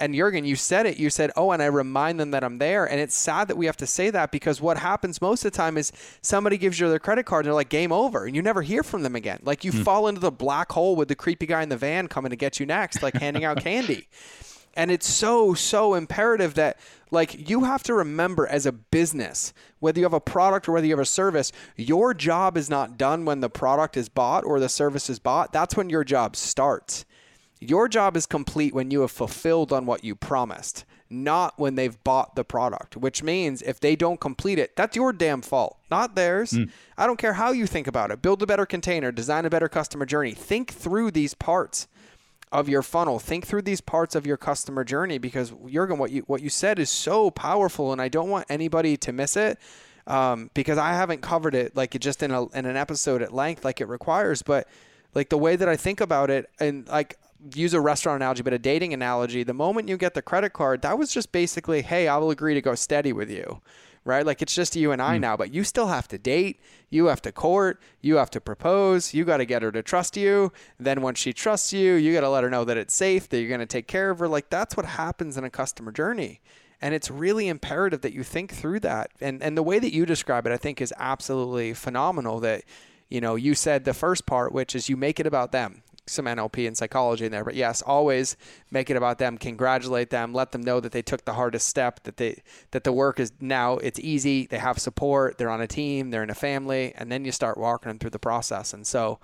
[0.00, 0.96] And Jurgen, you said it.
[0.96, 3.66] You said, "Oh, and I remind them that I'm there." And it's sad that we
[3.66, 5.90] have to say that because what happens most of the time is
[6.22, 8.84] somebody gives you their credit card and they're like, "Game over," and you never hear
[8.84, 9.40] from them again.
[9.42, 9.82] Like you mm.
[9.82, 12.60] fall into the black hole with the creepy guy in the van coming to get
[12.60, 14.06] you next, like handing out candy.
[14.78, 16.78] And it's so, so imperative that,
[17.10, 20.86] like, you have to remember as a business, whether you have a product or whether
[20.86, 24.60] you have a service, your job is not done when the product is bought or
[24.60, 25.52] the service is bought.
[25.52, 27.04] That's when your job starts.
[27.58, 32.00] Your job is complete when you have fulfilled on what you promised, not when they've
[32.04, 36.14] bought the product, which means if they don't complete it, that's your damn fault, not
[36.14, 36.52] theirs.
[36.52, 36.70] Mm.
[36.96, 38.22] I don't care how you think about it.
[38.22, 40.34] Build a better container, design a better customer journey.
[40.34, 41.88] Think through these parts
[42.52, 43.18] of your funnel.
[43.18, 46.78] Think through these parts of your customer journey because Jurgen, what you what you said
[46.78, 49.58] is so powerful, and I don't want anybody to miss it
[50.06, 53.64] um, because I haven't covered it like just in a in an episode at length
[53.64, 54.42] like it requires.
[54.42, 54.68] But
[55.14, 57.18] like the way that I think about it, and like
[57.54, 59.42] use a restaurant analogy, but a dating analogy.
[59.44, 62.54] The moment you get the credit card, that was just basically, hey, I will agree
[62.54, 63.60] to go steady with you
[64.08, 64.24] right?
[64.24, 65.20] Like it's just you and I mm.
[65.20, 69.12] now, but you still have to date, you have to court, you have to propose,
[69.12, 70.50] you got to get her to trust you.
[70.80, 73.38] Then once she trusts you, you got to let her know that it's safe, that
[73.38, 74.26] you're going to take care of her.
[74.26, 76.40] Like that's what happens in a customer journey.
[76.80, 79.10] And it's really imperative that you think through that.
[79.20, 82.64] And and the way that you describe it, I think is absolutely phenomenal that
[83.10, 86.26] you know, you said the first part, which is you make it about them some
[86.26, 87.44] NLP and psychology in there.
[87.44, 88.36] But yes, always
[88.70, 89.38] make it about them.
[89.38, 90.32] Congratulate them.
[90.32, 92.02] Let them know that they took the hardest step.
[92.04, 92.42] That they
[92.72, 94.46] that the work is now it's easy.
[94.46, 95.38] They have support.
[95.38, 96.10] They're on a team.
[96.10, 96.92] They're in a family.
[96.96, 98.72] And then you start walking them through the process.
[98.72, 99.18] And so,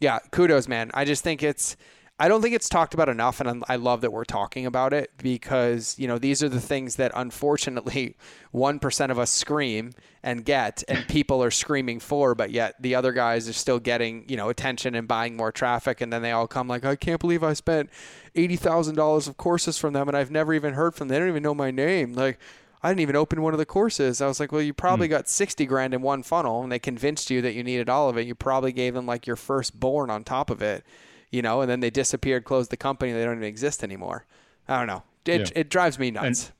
[0.00, 0.90] yeah, kudos, man.
[0.94, 1.76] I just think it's
[2.20, 5.10] I don't think it's talked about enough, and I love that we're talking about it
[5.16, 8.14] because you know these are the things that unfortunately
[8.50, 9.92] one percent of us scream
[10.22, 14.26] and get, and people are screaming for, but yet the other guys are still getting
[14.28, 17.18] you know attention and buying more traffic, and then they all come like, I can't
[17.20, 17.88] believe I spent
[18.34, 21.14] eighty thousand dollars of courses from them, and I've never even heard from them.
[21.14, 22.38] They don't even know my name, like.
[22.82, 24.22] I didn't even open one of the courses.
[24.22, 25.10] I was like, well, you probably mm.
[25.10, 28.16] got 60 grand in one funnel and they convinced you that you needed all of
[28.16, 28.26] it.
[28.26, 30.82] You probably gave them like your firstborn on top of it
[31.30, 34.26] you know, and then they disappeared, closed the company, they don't even exist anymore.
[34.68, 35.02] I don't know.
[35.26, 35.60] It, yeah.
[35.60, 36.46] it drives me nuts.
[36.46, 36.52] And,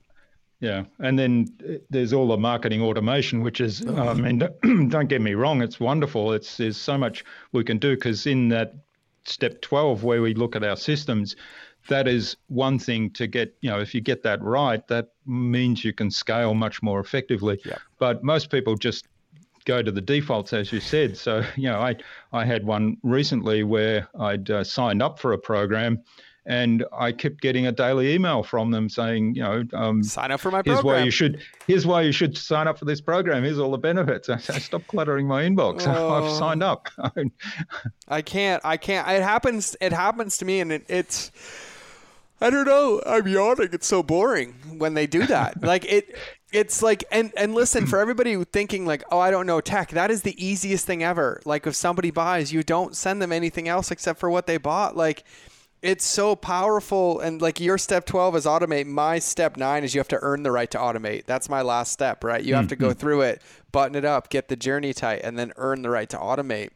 [0.61, 1.49] yeah, and then
[1.89, 4.39] there's all the marketing automation, which is, I mean,
[4.89, 6.33] don't get me wrong, it's wonderful.
[6.33, 8.75] It's there's so much we can do because in that
[9.25, 11.35] step 12 where we look at our systems,
[11.89, 13.57] that is one thing to get.
[13.63, 17.59] You know, if you get that right, that means you can scale much more effectively.
[17.65, 17.79] Yeah.
[17.99, 19.07] But most people just
[19.71, 21.17] go to the defaults, as you said.
[21.17, 21.97] So, you know, I,
[22.33, 26.03] I had one recently where I'd uh, signed up for a program
[26.47, 30.41] and I kept getting a daily email from them saying, you know, um, sign up
[30.41, 30.75] for my program.
[30.75, 31.43] Here's why you should.
[31.67, 33.45] Here's why you should sign up for this program.
[33.45, 34.29] Here's all the benefits.
[34.29, 35.87] I say, stop cluttering my inbox.
[36.01, 36.89] Oh, I've signed up.
[38.09, 38.65] I can't.
[38.65, 39.09] I can't.
[39.09, 39.77] It happens.
[39.81, 41.31] It happens to me, and it, it's.
[42.41, 43.03] I don't know.
[43.05, 43.69] I'm yawning.
[43.73, 45.63] It's so boring when they do that.
[45.63, 46.17] like it
[46.53, 50.11] it's like and and listen for everybody thinking like oh i don't know tech that
[50.11, 51.41] is the easiest thing ever.
[51.45, 54.97] Like if somebody buys you don't send them anything else except for what they bought.
[54.97, 55.25] Like
[55.83, 57.21] it's so powerful.
[57.21, 58.87] And like your step 12 is automate.
[58.87, 61.25] My step 9 is you have to earn the right to automate.
[61.25, 62.45] That's my last step right?
[62.45, 62.99] You have to go mm-hmm.
[62.99, 63.43] through it
[63.73, 66.71] button it up get the journey tight and then earn the right to automate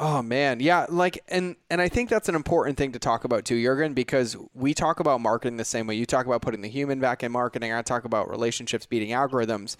[0.00, 3.44] Oh man, yeah, like and and I think that's an important thing to talk about
[3.44, 5.96] too, Jurgen, because we talk about marketing the same way.
[5.96, 7.72] You talk about putting the human back in marketing.
[7.72, 9.76] I talk about relationships beating algorithms.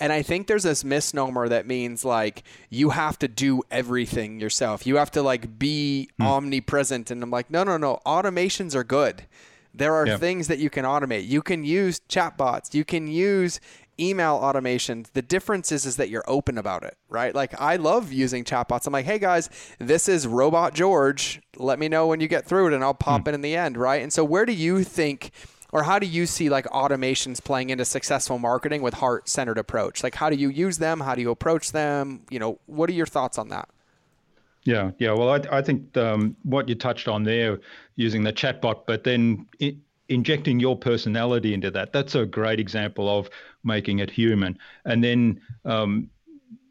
[0.00, 4.88] And I think there's this misnomer that means like you have to do everything yourself.
[4.88, 6.26] You have to like be hmm.
[6.26, 7.12] omnipresent.
[7.12, 8.00] And I'm like, no, no, no.
[8.04, 9.22] Automations are good.
[9.72, 10.16] There are yeah.
[10.16, 11.28] things that you can automate.
[11.28, 12.74] You can use chatbots.
[12.74, 13.60] You can use
[13.98, 17.34] email automations the difference is is that you're open about it right?
[17.34, 18.86] Like i love using chatbots.
[18.86, 21.40] I'm like hey guys this is robot george.
[21.56, 23.28] Let me know when you get through it and i'll pop hmm.
[23.28, 24.02] in in the end right?
[24.02, 25.30] And so where do you think
[25.72, 30.02] or how do you see like automations playing into successful marketing with heart centered approach?
[30.04, 31.00] Like how do you use them?
[31.00, 32.22] How do you approach them?
[32.30, 33.68] You know what are your thoughts on that?
[34.64, 35.12] Yeah, yeah.
[35.12, 37.60] Well, I, I think um, what you touched on there,
[37.96, 39.76] using the chatbot, but then it,
[40.08, 43.30] injecting your personality into that, that's a great example of
[43.62, 44.58] making it human.
[44.84, 46.10] And then um,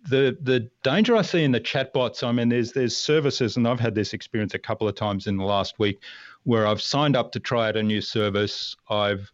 [0.09, 3.79] the the danger I see in the chatbots, I mean, there's there's services, and I've
[3.79, 6.01] had this experience a couple of times in the last week,
[6.43, 8.75] where I've signed up to try out a new service.
[8.89, 9.31] I've,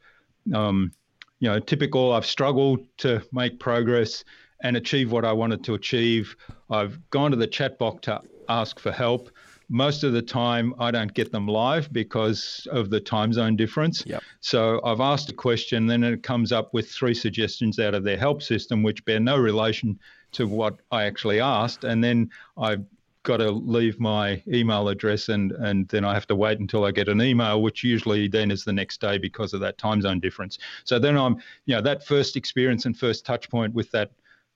[0.54, 0.92] um,
[1.40, 2.14] you know, typical.
[2.14, 4.24] I've struggled to make progress
[4.62, 6.36] and achieve what I wanted to achieve.
[6.70, 9.30] I've gone to the chatbot to ask for help
[9.70, 14.04] most of the time I don't get them live because of the time zone difference.
[14.06, 14.24] Yep.
[14.42, 18.18] So I've asked a question, then it comes up with three suggestions out of their
[18.18, 20.00] help system, which bear no relation
[20.32, 21.84] to what I actually asked.
[21.84, 22.84] And then I've
[23.24, 26.92] got to leave my email address and, and then I have to wait until I
[26.92, 30.20] get an email, which usually then is the next day because of that time zone
[30.20, 30.58] difference.
[30.84, 34.12] So then I'm, you know, that first experience and first touch point with that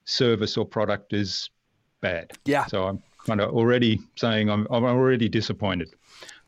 [0.06, 1.50] service or product is
[2.00, 2.32] bad.
[2.44, 2.66] Yeah.
[2.66, 5.94] So I'm kind of already saying I'm, I'm already disappointed.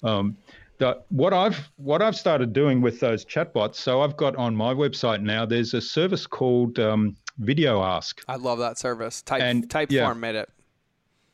[0.02, 0.36] Um,
[0.78, 3.76] the, what I've what I've started doing with those chatbots.
[3.76, 5.46] So I've got on my website now.
[5.46, 8.20] There's a service called um, VideoAsk.
[8.28, 9.22] I love that service.
[9.22, 10.50] Type and, Typeform yeah, made it.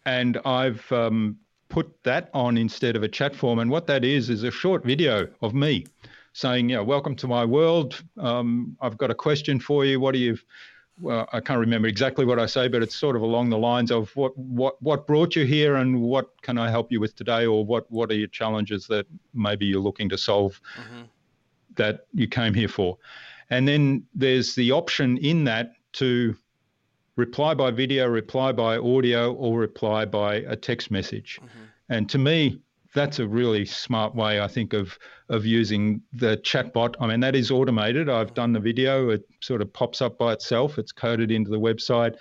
[0.07, 1.37] And I've um,
[1.69, 3.59] put that on instead of a chat form.
[3.59, 5.87] And what that is is a short video of me
[6.35, 8.03] saying, "Yeah, welcome to my world.
[8.19, 9.99] Um, I've got a question for you.
[9.99, 10.39] What do you?"
[11.03, 13.91] Well, I can't remember exactly what I say, but it's sort of along the lines
[13.91, 17.45] of what what what brought you here, and what can I help you with today,
[17.45, 21.03] or what what are your challenges that maybe you're looking to solve mm-hmm.
[21.75, 22.99] that you came here for,
[23.51, 26.37] and then there's the option in that to
[27.17, 31.41] reply by video, reply by audio, or reply by a text message.
[31.43, 31.65] Mm-hmm.
[31.89, 32.61] And to me,
[32.95, 36.95] that's a really smart way, I think, of of using the chatbot.
[37.01, 38.09] I mean, that is automated.
[38.09, 40.79] I've done the video; it sort of pops up by itself.
[40.79, 42.17] It's coded into the website,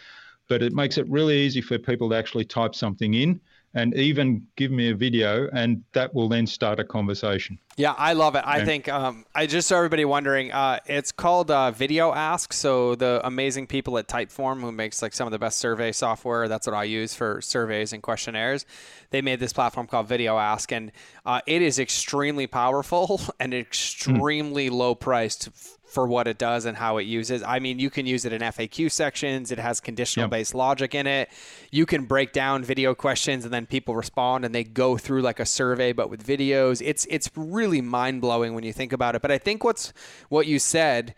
[0.48, 3.40] but it makes it really easy for people to actually type something in
[3.74, 7.58] and even give me a video, and that will then start a conversation.
[7.78, 8.44] Yeah, I love it.
[8.46, 10.52] I think um, I just saw everybody wondering.
[10.52, 12.52] Uh, it's called uh, VideoAsk.
[12.52, 16.50] So the amazing people at Typeform, who makes like some of the best survey software,
[16.50, 18.66] that's what I use for surveys and questionnaires.
[19.12, 20.92] They made this platform called VideoAsk, and
[21.26, 24.74] uh, it is extremely powerful and extremely mm.
[24.74, 25.50] low priced
[25.92, 27.44] for what it does and how it uses.
[27.44, 29.52] I mean, you can use it in FAQ sections.
[29.52, 30.32] It has conditional yep.
[30.32, 31.30] based logic in it.
[31.70, 35.40] You can break down video questions and then people respond and they go through like
[35.40, 36.82] a survey but with videos.
[36.84, 39.22] It's it's really mind-blowing when you think about it.
[39.22, 39.92] But I think what's
[40.30, 41.14] what you said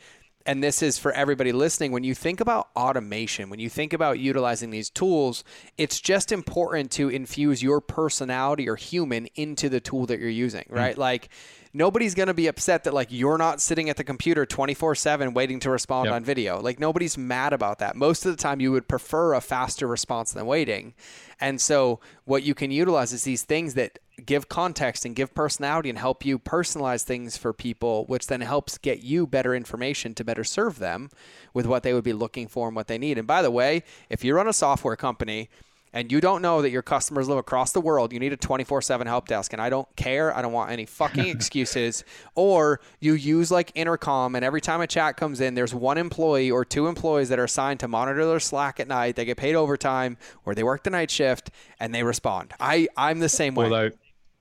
[0.46, 4.20] and this is for everybody listening when you think about automation when you think about
[4.20, 5.44] utilizing these tools
[5.78, 10.66] it's just important to infuse your personality or human into the tool that you're using
[10.70, 10.76] mm.
[10.76, 11.00] right mm.
[11.00, 11.30] like
[11.74, 15.60] nobody's going to be upset that like you're not sitting at the computer 24/7 waiting
[15.60, 16.16] to respond yep.
[16.16, 16.62] on video.
[16.62, 17.96] Like nobody's mad about that.
[17.96, 20.94] Most of the time you would prefer a faster response than waiting.
[21.40, 25.90] And so what you can utilize is these things that give context and give personality
[25.90, 30.24] and help you personalize things for people, which then helps get you better information to
[30.24, 31.10] better serve them
[31.54, 33.18] with what they would be looking for and what they need.
[33.18, 35.50] And by the way, if you run a software company,
[35.94, 38.82] and you don't know that your customers live across the world, you need a 24
[38.82, 39.54] 7 help desk.
[39.54, 40.36] And I don't care.
[40.36, 42.04] I don't want any fucking excuses.
[42.36, 46.50] or you use like intercom, and every time a chat comes in, there's one employee
[46.50, 49.16] or two employees that are assigned to monitor their Slack at night.
[49.16, 52.54] They get paid overtime or they work the night shift and they respond.
[52.60, 53.66] I, I'm the same way.
[53.66, 53.92] Although,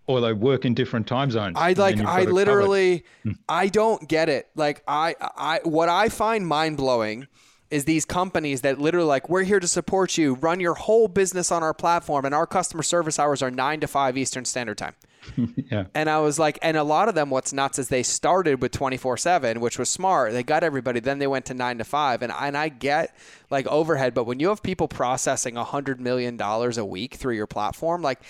[0.06, 1.56] or they work in different time zones.
[1.56, 3.32] I like I literally hmm.
[3.48, 4.48] I don't get it.
[4.56, 7.28] Like I I what I find mind blowing
[7.72, 11.50] is these companies that literally like we're here to support you run your whole business
[11.50, 14.94] on our platform and our customer service hours are 9 to 5 eastern standard time
[15.70, 15.84] yeah.
[15.94, 18.72] and i was like and a lot of them what's nuts is they started with
[18.72, 22.32] 24-7 which was smart they got everybody then they went to 9 to 5 and,
[22.38, 23.16] and i get
[23.50, 28.02] like overhead but when you have people processing $100 million a week through your platform
[28.02, 28.20] like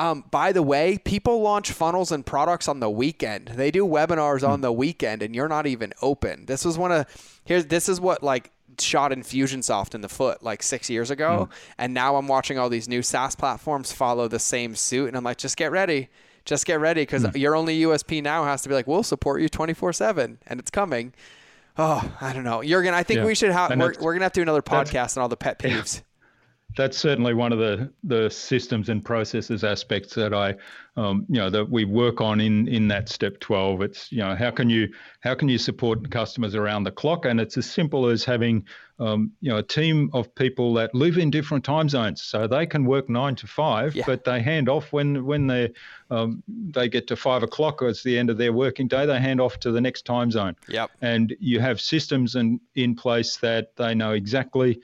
[0.00, 3.48] um, by the way, people launch funnels and products on the weekend.
[3.48, 4.48] They do webinars mm.
[4.48, 6.46] on the weekend, and you're not even open.
[6.46, 10.62] This was one of here's this is what like shot Infusionsoft in the foot like
[10.62, 11.56] six years ago, mm.
[11.78, 15.24] and now I'm watching all these new SaaS platforms follow the same suit, and I'm
[15.24, 16.08] like, just get ready,
[16.44, 17.36] just get ready, because mm.
[17.36, 20.70] your only USP now has to be like, we'll support you 24 seven, and it's
[20.70, 21.14] coming.
[21.76, 22.92] Oh, I don't know, Jurgen.
[22.92, 23.26] I think yeah.
[23.26, 23.70] we should have.
[23.70, 26.02] We're, we're, gonna have to do another podcast on all the pet peeves
[26.78, 30.54] that's certainly one of the the systems and processes aspects that I,
[30.96, 33.82] um, you know, that we work on in in that step 12.
[33.82, 34.88] It's you know how can you
[35.20, 38.64] how can you support customers around the clock, and it's as simple as having
[39.00, 42.64] um, you know a team of people that live in different time zones, so they
[42.64, 44.04] can work nine to five, yeah.
[44.06, 45.72] but they hand off when when they
[46.10, 49.18] um, they get to five o'clock or it's the end of their working day, they
[49.18, 50.54] hand off to the next time zone.
[50.68, 50.92] Yep.
[51.00, 54.80] And you have systems in in place that they know exactly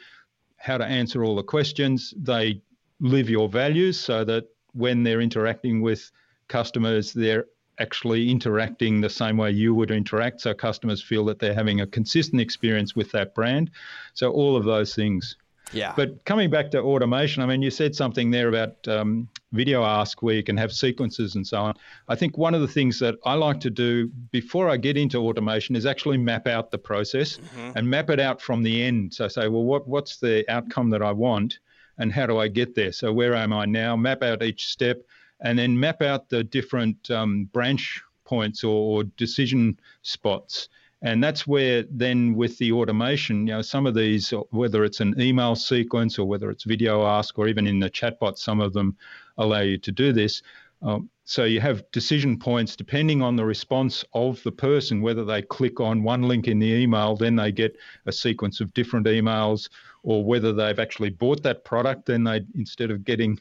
[0.64, 2.14] how to answer all the questions.
[2.16, 2.62] They
[2.98, 6.10] live your values so that when they're interacting with
[6.48, 7.44] customers, they're
[7.78, 10.40] actually interacting the same way you would interact.
[10.40, 13.72] So customers feel that they're having a consistent experience with that brand.
[14.14, 15.36] So all of those things.
[15.72, 15.92] Yeah.
[15.96, 20.22] But coming back to automation, I mean, you said something there about um, video ask
[20.22, 21.74] where you can have sequences and so on.
[22.08, 25.18] I think one of the things that I like to do before I get into
[25.18, 27.76] automation is actually map out the process mm-hmm.
[27.76, 29.14] and map it out from the end.
[29.14, 31.58] So say, well, what what's the outcome that I want,
[31.98, 32.92] and how do I get there?
[32.92, 33.96] So where am I now?
[33.96, 35.02] Map out each step,
[35.40, 40.68] and then map out the different um, branch points or, or decision spots
[41.05, 45.14] and that's where then with the automation, you know, some of these, whether it's an
[45.20, 48.96] email sequence or whether it's video ask or even in the chatbot, some of them
[49.36, 50.40] allow you to do this.
[50.80, 55.42] Um, so you have decision points depending on the response of the person, whether they
[55.42, 57.76] click on one link in the email, then they get
[58.07, 59.68] a sequence of different emails,
[60.05, 63.38] or whether they've actually bought that product, then they instead of getting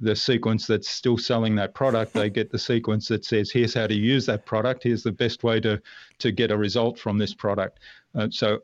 [0.00, 2.12] the sequence that's still selling that product.
[2.12, 4.82] They get the sequence that says, "Here's how to use that product.
[4.82, 5.80] Here's the best way to
[6.18, 7.80] to get a result from this product."
[8.14, 8.60] Uh, so,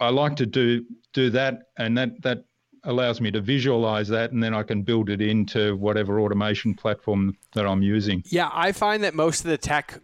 [0.00, 2.44] I like to do do that, and that that
[2.84, 7.36] allows me to visualize that, and then I can build it into whatever automation platform
[7.54, 8.22] that I'm using.
[8.26, 10.00] Yeah, I find that most of the tech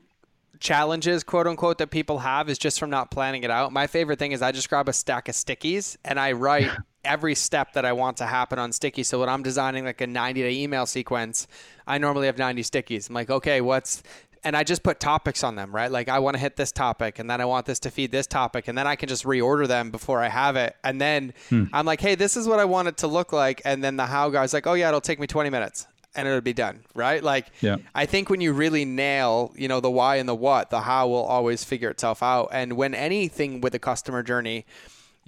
[0.61, 3.73] challenges, quote unquote, that people have is just from not planning it out.
[3.73, 6.71] My favorite thing is I just grab a stack of stickies and I write
[7.05, 9.03] every step that I want to happen on sticky.
[9.03, 11.47] So when I'm designing like a 90 day email sequence,
[11.87, 13.09] I normally have 90 stickies.
[13.09, 14.03] I'm like, okay, what's
[14.43, 15.91] and I just put topics on them, right?
[15.91, 18.27] Like I want to hit this topic and then I want this to feed this
[18.27, 20.77] topic and then I can just reorder them before I have it.
[20.83, 21.65] And then hmm.
[21.73, 23.61] I'm like, hey, this is what I want it to look like.
[23.65, 26.41] And then the how guy's like, oh yeah, it'll take me 20 minutes and it'll
[26.41, 27.23] be done, right?
[27.23, 27.77] Like, yeah.
[27.95, 31.09] I think when you really nail, you know, the why and the what, the how
[31.09, 32.49] will always figure itself out.
[32.53, 34.67] And when anything with a customer journey,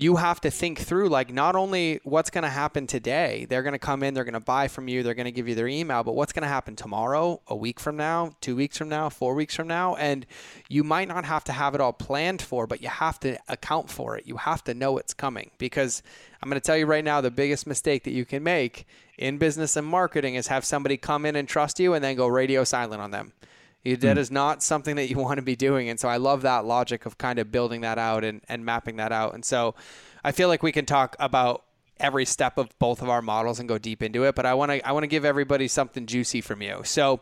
[0.03, 3.73] you have to think through like not only what's going to happen today they're going
[3.73, 5.69] to come in they're going to buy from you they're going to give you their
[5.69, 9.09] email but what's going to happen tomorrow a week from now two weeks from now
[9.09, 10.27] four weeks from now and
[10.69, 13.89] you might not have to have it all planned for but you have to account
[13.89, 14.27] for it.
[14.27, 16.03] You have to know it's coming because
[16.43, 18.87] i'm going to tell you right now the biggest mistake that you can make
[19.17, 22.27] in business and marketing is have somebody come in and trust you and then go
[22.27, 23.33] radio silent on them
[23.85, 24.19] that mm.
[24.19, 25.89] is not something that you want to be doing.
[25.89, 28.97] And so I love that logic of kind of building that out and, and mapping
[28.97, 29.35] that out.
[29.35, 29.75] And so
[30.25, 31.65] I feel like we can talk about
[32.01, 34.35] every step of both of our models and go deep into it.
[34.35, 36.83] But I want to I want to give everybody something juicy from you.
[36.85, 37.21] So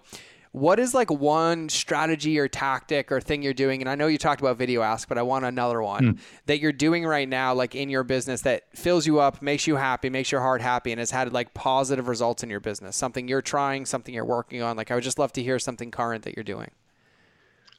[0.53, 3.81] what is like one strategy or tactic or thing you're doing?
[3.81, 6.19] And I know you talked about VideoAsk, but I want another one mm.
[6.47, 9.77] that you're doing right now, like in your business that fills you up, makes you
[9.77, 12.97] happy, makes your heart happy, and has had like positive results in your business.
[12.97, 14.77] Something you're trying, something you're working on.
[14.77, 16.71] Like I would just love to hear something current that you're doing.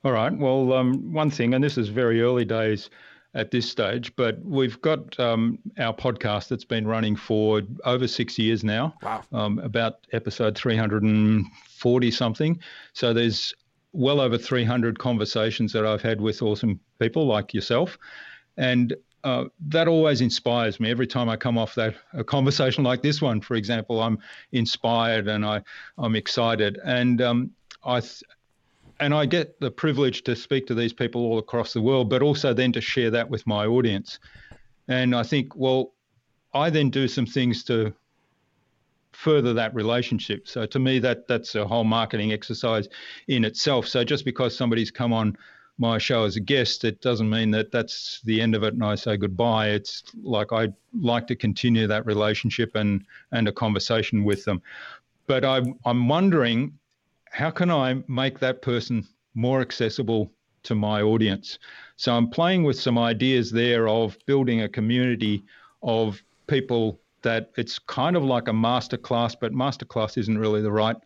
[0.04, 0.36] All right.
[0.36, 2.90] Well, um, one thing, and this is very early days
[3.34, 8.38] at this stage, but we've got um, our podcast that's been running for over six
[8.38, 8.94] years now.
[9.02, 9.24] Wow.
[9.32, 12.60] Um, about episode 340 something.
[12.94, 13.54] So there's
[13.94, 17.98] well over 300 conversations that I've had with awesome people like yourself.
[18.58, 20.90] And uh, that always inspires me.
[20.90, 24.18] Every time I come off that a conversation like this one, for example, I'm
[24.52, 25.62] inspired and I,
[25.98, 26.80] I'm excited.
[26.84, 27.52] And um,
[27.86, 28.24] I, th-
[29.02, 32.22] and I get the privilege to speak to these people all across the world, but
[32.22, 34.20] also then to share that with my audience.
[34.88, 35.94] And I think, well,
[36.54, 37.94] I then do some things to
[39.12, 40.48] further that relationship.
[40.48, 42.88] So to me, that that's a whole marketing exercise
[43.28, 43.88] in itself.
[43.88, 45.36] So just because somebody's come on
[45.80, 48.84] my show as a guest, it doesn't mean that that's the end of it and
[48.84, 49.70] I say goodbye.
[49.70, 54.62] It's like I like to continue that relationship and and a conversation with them.
[55.26, 56.78] But I, I'm wondering
[57.32, 60.32] how can I make that person more accessible
[60.64, 61.58] to my audience?
[61.96, 65.44] So I'm playing with some ideas there of building a community
[65.82, 70.98] of people that it's kind of like a masterclass, but masterclass isn't really the right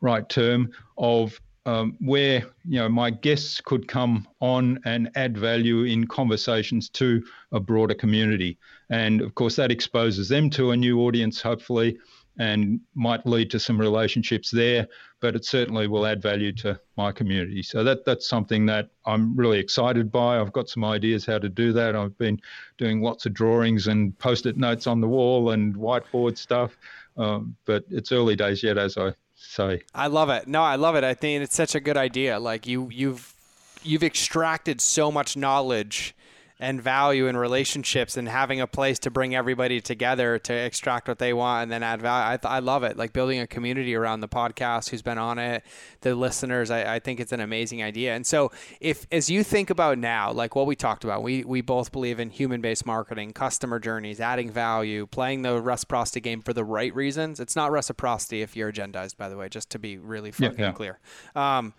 [0.00, 5.84] right term of um, where you know my guests could come on and add value
[5.84, 7.22] in conversations to
[7.52, 8.58] a broader community,
[8.90, 11.98] and of course that exposes them to a new audience, hopefully,
[12.38, 14.88] and might lead to some relationships there,
[15.20, 17.62] but it certainly will add value to my community.
[17.62, 20.40] So that that's something that I'm really excited by.
[20.40, 21.94] I've got some ideas how to do that.
[21.94, 22.40] I've been
[22.78, 26.76] doing lots of drawings and post-it notes on the wall and whiteboard stuff,
[27.16, 29.82] um, but it's early days yet, as I say.
[29.94, 30.48] I love it.
[30.48, 31.04] No, I love it.
[31.04, 32.38] I think it's such a good idea.
[32.38, 33.34] Like you, you've
[33.82, 36.14] you've extracted so much knowledge
[36.62, 41.18] and value in relationships and having a place to bring everybody together to extract what
[41.18, 42.38] they want and then add value.
[42.44, 42.96] I, I love it.
[42.96, 45.64] Like building a community around the podcast who's been on it,
[46.02, 46.70] the listeners.
[46.70, 48.14] I, I think it's an amazing idea.
[48.14, 51.62] And so, if as you think about now, like what we talked about, we, we
[51.62, 56.52] both believe in human based marketing, customer journeys, adding value, playing the reciprocity game for
[56.52, 57.40] the right reasons.
[57.40, 60.66] It's not reciprocity if you're agendized, by the way, just to be really fucking yeah,
[60.66, 60.72] yeah.
[60.72, 61.00] clear.
[61.34, 61.74] Um,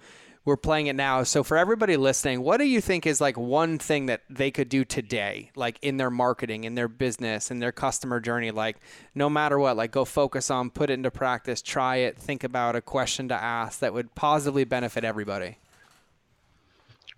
[0.46, 1.24] we're playing it now.
[1.24, 4.68] So for everybody listening, what do you think is like one thing that they could
[4.68, 8.52] do today, like in their marketing, in their business, in their customer journey?
[8.52, 8.78] Like
[9.16, 12.76] no matter what, like go focus on, put it into practice, try it, think about
[12.76, 15.58] a question to ask that would positively benefit everybody.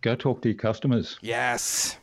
[0.01, 1.17] Go talk to your customers.
[1.21, 1.97] Yes.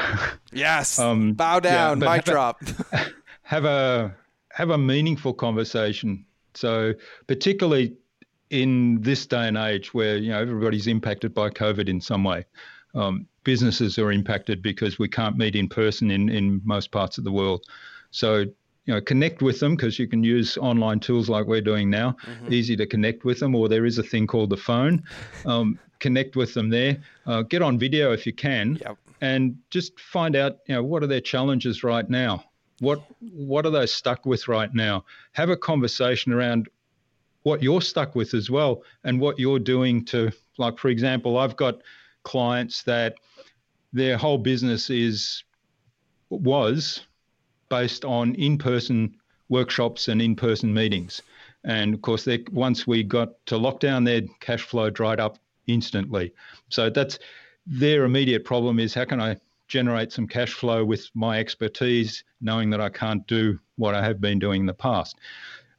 [0.52, 0.98] yes.
[0.98, 2.60] Um, Bow down, yeah, mic drop.
[2.92, 3.06] A,
[3.42, 4.14] have a
[4.50, 6.24] have a meaningful conversation.
[6.54, 6.94] So
[7.26, 7.96] particularly
[8.54, 12.44] in this day and age where you know everybody's impacted by COVID in some way.
[12.94, 17.24] Um, businesses are impacted because we can't meet in person in, in most parts of
[17.24, 17.64] the world.
[18.12, 18.44] So
[18.86, 22.16] you know, connect with them because you can use online tools like we're doing now.
[22.26, 22.52] Mm-hmm.
[22.52, 25.02] Easy to connect with them, or there is a thing called the phone.
[25.46, 26.98] Um, connect with them there.
[27.26, 28.96] Uh, get on video if you can, yep.
[29.20, 32.44] and just find out you know what are their challenges right now.
[32.78, 35.04] What what are they stuck with right now?
[35.32, 36.68] Have a conversation around
[37.44, 41.56] what you're stuck with as well and what you're doing to like for example i've
[41.56, 41.80] got
[42.24, 43.14] clients that
[43.92, 45.44] their whole business is
[46.30, 47.06] was
[47.68, 49.14] based on in-person
[49.48, 51.22] workshops and in-person meetings.
[51.64, 56.32] And of course they once we got to lockdown their cash flow dried up instantly.
[56.68, 57.18] So that's
[57.66, 59.34] their immediate problem is how can i
[59.68, 64.20] generate some cash flow with my expertise knowing that i can't do what i have
[64.20, 65.16] been doing in the past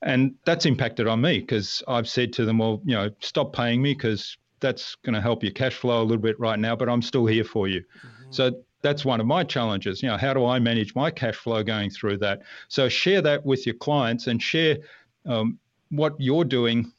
[0.02, 3.82] and that's impacted on me because I've said to them, well, you know, stop paying
[3.82, 6.90] me because that's going to help your cash flow a little bit right now, but
[6.90, 7.82] I'm still here for you.
[7.82, 8.32] Mm-hmm.
[8.32, 10.02] So that's one of my challenges.
[10.02, 12.42] You know, how do I manage my cash flow going through that?
[12.68, 14.78] So share that with your clients and share
[15.26, 16.92] um, what you're doing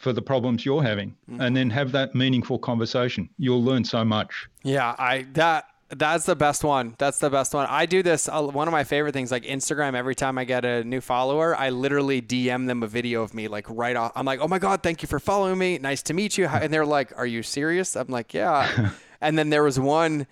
[0.00, 1.40] for the problems you're having mm-hmm.
[1.42, 6.36] and then have that meaningful conversation you'll learn so much yeah i that that's the
[6.36, 6.94] best one.
[6.98, 7.66] That's the best one.
[7.68, 8.28] I do this.
[8.28, 9.94] Uh, one of my favorite things, like Instagram.
[9.94, 13.48] Every time I get a new follower, I literally DM them a video of me,
[13.48, 14.12] like right off.
[14.14, 15.78] I'm like, "Oh my god, thank you for following me.
[15.78, 19.50] Nice to meet you." And they're like, "Are you serious?" I'm like, "Yeah." and then
[19.50, 20.26] there was one.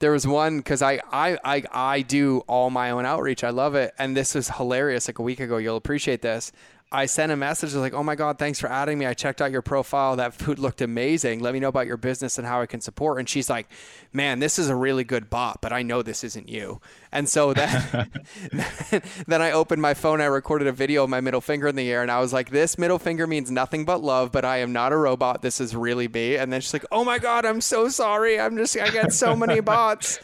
[0.00, 3.44] There was one because I, I I I do all my own outreach.
[3.44, 5.08] I love it, and this was hilarious.
[5.08, 6.50] Like a week ago, you'll appreciate this.
[6.94, 9.04] I sent a message like, "Oh my God, thanks for adding me.
[9.04, 10.14] I checked out your profile.
[10.14, 11.40] That food looked amazing.
[11.40, 13.66] Let me know about your business and how I can support." And she's like,
[14.12, 16.80] "Man, this is a really good bot, but I know this isn't you."
[17.10, 18.10] And so then,
[19.26, 20.20] then I opened my phone.
[20.20, 22.50] I recorded a video of my middle finger in the air, and I was like,
[22.50, 25.42] "This middle finger means nothing but love, but I am not a robot.
[25.42, 28.38] This is really me." And then she's like, "Oh my God, I'm so sorry.
[28.38, 30.20] I'm just I get so many bots."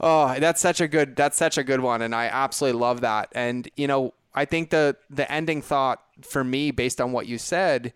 [0.00, 3.28] Oh, that's such a good that's such a good one, and I absolutely love that.
[3.32, 7.38] And you know, I think the the ending thought for me, based on what you
[7.38, 7.92] said,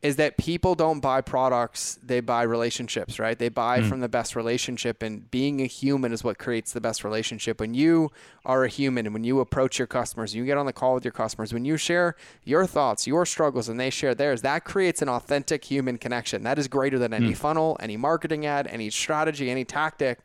[0.00, 3.38] is that people don't buy products, they buy relationships, right?
[3.38, 3.88] They buy mm.
[3.88, 7.58] from the best relationship, and being a human is what creates the best relationship.
[7.58, 8.10] When you
[8.44, 11.04] are a human and when you approach your customers, you get on the call with
[11.04, 15.00] your customers, when you share your thoughts, your struggles, and they share theirs, that creates
[15.00, 16.42] an authentic human connection.
[16.42, 17.36] That is greater than any mm.
[17.36, 20.18] funnel, any marketing ad, any strategy, any tactic,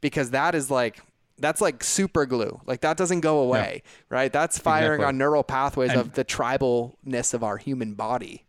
[0.00, 1.02] because that is like
[1.40, 2.60] that's like super glue.
[2.66, 3.90] Like that doesn't go away, yeah.
[4.08, 4.32] right?
[4.32, 5.04] That's firing exactly.
[5.06, 8.44] on neural pathways and, of the tribalness of our human body.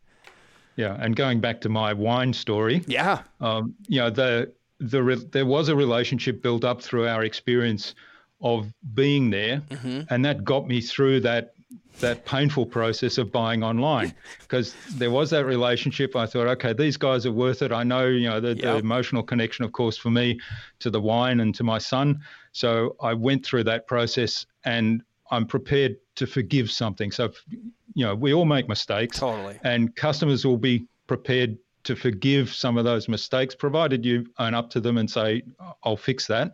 [0.75, 2.83] Yeah, and going back to my wine story.
[2.87, 3.23] Yeah.
[3.39, 7.95] Um, you know, the the there was a relationship built up through our experience
[8.41, 10.01] of being there, mm-hmm.
[10.09, 11.53] and that got me through that
[11.99, 16.15] that painful process of buying online because there was that relationship.
[16.15, 17.71] I thought, okay, these guys are worth it.
[17.71, 18.61] I know, you know, the, yep.
[18.61, 20.39] the, emotional connection, of course, for me
[20.79, 22.21] to the wine and to my son.
[22.51, 27.11] So I went through that process and I'm prepared to forgive something.
[27.11, 27.31] So,
[27.93, 29.19] you know, we all make mistakes.
[29.19, 29.59] Totally.
[29.63, 34.69] And customers will be prepared to forgive some of those mistakes, provided you own up
[34.71, 35.41] to them and say,
[35.83, 36.53] I'll fix that.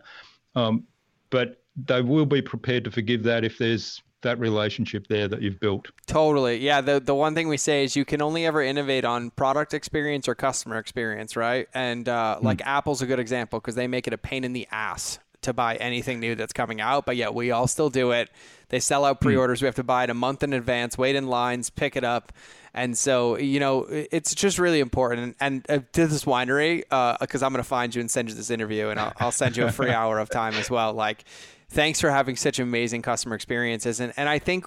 [0.56, 0.86] Um,
[1.30, 5.60] but they will be prepared to forgive that if there's that relationship there that you've
[5.60, 5.90] built.
[6.08, 6.58] Totally.
[6.58, 6.82] Yeah.
[6.82, 10.28] The the one thing we say is you can only ever innovate on product experience
[10.28, 11.68] or customer experience, right?
[11.74, 12.44] And uh, mm.
[12.44, 15.54] like Apple's a good example because they make it a pain in the ass to
[15.54, 18.30] buy anything new that's coming out, but yet we all still do it.
[18.70, 19.26] They sell out hmm.
[19.26, 19.62] pre-orders.
[19.62, 22.34] We have to buy it a month in advance, wait in lines, pick it up.
[22.74, 25.36] And so, you know, it's just really important.
[25.40, 26.82] And, and uh, to this winery,
[27.20, 29.32] because uh, I'm going to find you and send you this interview, and I'll, I'll
[29.32, 30.94] send you a free hour of time as well.
[30.94, 31.24] Like,
[31.70, 34.00] thanks for having such amazing customer experiences.
[34.00, 34.66] And and I think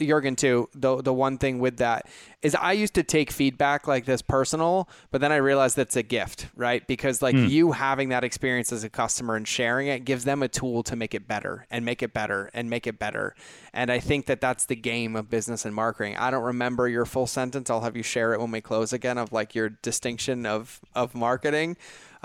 [0.00, 0.68] Jurgen too.
[0.74, 2.08] The the one thing with that
[2.42, 6.02] is I used to take feedback like this personal, but then I realized that's a
[6.02, 6.86] gift, right?
[6.86, 7.48] Because like mm.
[7.48, 10.96] you having that experience as a customer and sharing it gives them a tool to
[10.96, 13.34] make it better and make it better and make it better.
[13.72, 16.16] And I think that that's the game of business and marketing.
[16.16, 17.70] I don't remember your full sentence.
[17.70, 21.14] I'll have you share it when we close again of like your distinction of of
[21.14, 21.76] marketing.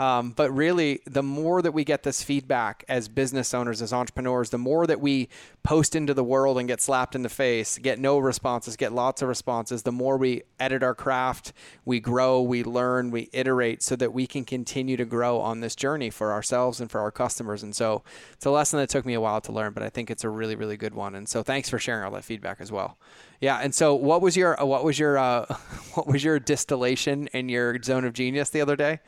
[0.02, 4.49] Um, but really, the more that we get this feedback as business owners, as entrepreneurs,
[4.49, 5.30] the more that we
[5.62, 9.22] post into the world and get slapped in the face, get no responses, get lots
[9.22, 11.54] of responses, the more we edit our craft,
[11.86, 15.76] we grow, we learn, we iterate so that we can continue to grow on this
[15.76, 17.62] journey for ourselves and for our customers.
[17.62, 18.02] And so
[18.34, 20.30] it's a lesson that took me a while to learn, but I think it's a
[20.30, 21.14] really, really good one.
[21.14, 22.97] And so thanks for sharing all that feedback as well.
[23.39, 23.60] Yeah.
[23.60, 25.45] And so what was your, what was your, uh,
[25.93, 28.99] what was your distillation in your zone of genius the other day?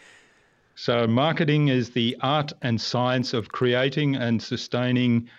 [0.76, 5.30] So, marketing is the art and science of creating and sustaining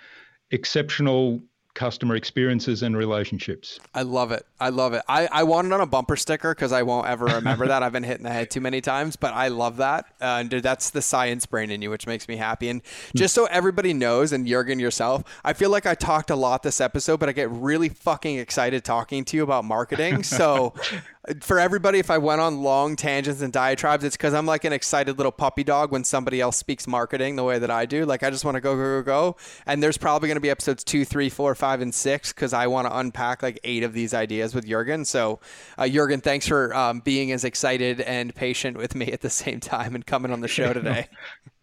[0.51, 1.43] exceptional
[1.75, 3.81] customer experiences and relationships.
[3.95, 4.47] I love it.
[4.61, 5.03] I love it.
[5.09, 7.83] I, I want it on a bumper sticker because I won't ever remember that.
[7.83, 10.07] I've been hit in the head too many times, but I love that.
[10.21, 12.69] Uh, and that's the science brain in you, which makes me happy.
[12.69, 12.81] And
[13.17, 16.81] just so everybody knows, and Jurgen yourself, I feel like I talked a lot this
[16.81, 20.23] episode, but I get really fucking excited talking to you about marketing.
[20.23, 20.75] So
[21.41, 24.73] for everybody, if I went on long tangents and diatribes, it's because I'm like an
[24.73, 28.05] excited little puppy dog when somebody else speaks marketing the way that I do.
[28.05, 29.37] Like I just want to go, go, go, go.
[29.67, 32.67] And there's probably going to be episodes two, three, four, five, and six because I
[32.67, 35.07] want to unpack like eight of these ideas with Jurgen.
[35.07, 35.41] So,
[35.79, 39.61] uh, Jurgen, thanks for um, being as excited and patient with me at the same
[39.61, 41.09] time and coming on the show today.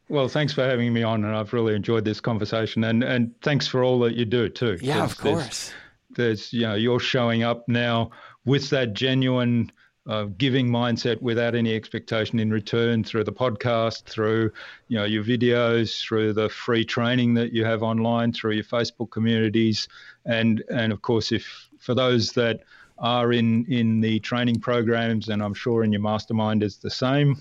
[0.10, 2.84] Well, thanks for having me on, and I've really enjoyed this conversation.
[2.84, 4.78] And and thanks for all that you do too.
[4.82, 5.72] Yeah, of course.
[6.10, 8.12] There's, there's, you know you're showing up now
[8.46, 9.72] with that genuine
[10.08, 14.52] uh, giving mindset without any expectation in return through the podcast, through
[14.88, 19.12] you know your videos, through the free training that you have online, through your Facebook
[19.12, 19.88] communities,
[20.26, 22.62] and and of course if for those that
[22.98, 27.38] are in in the training programs, and I'm sure in your mastermind is the same.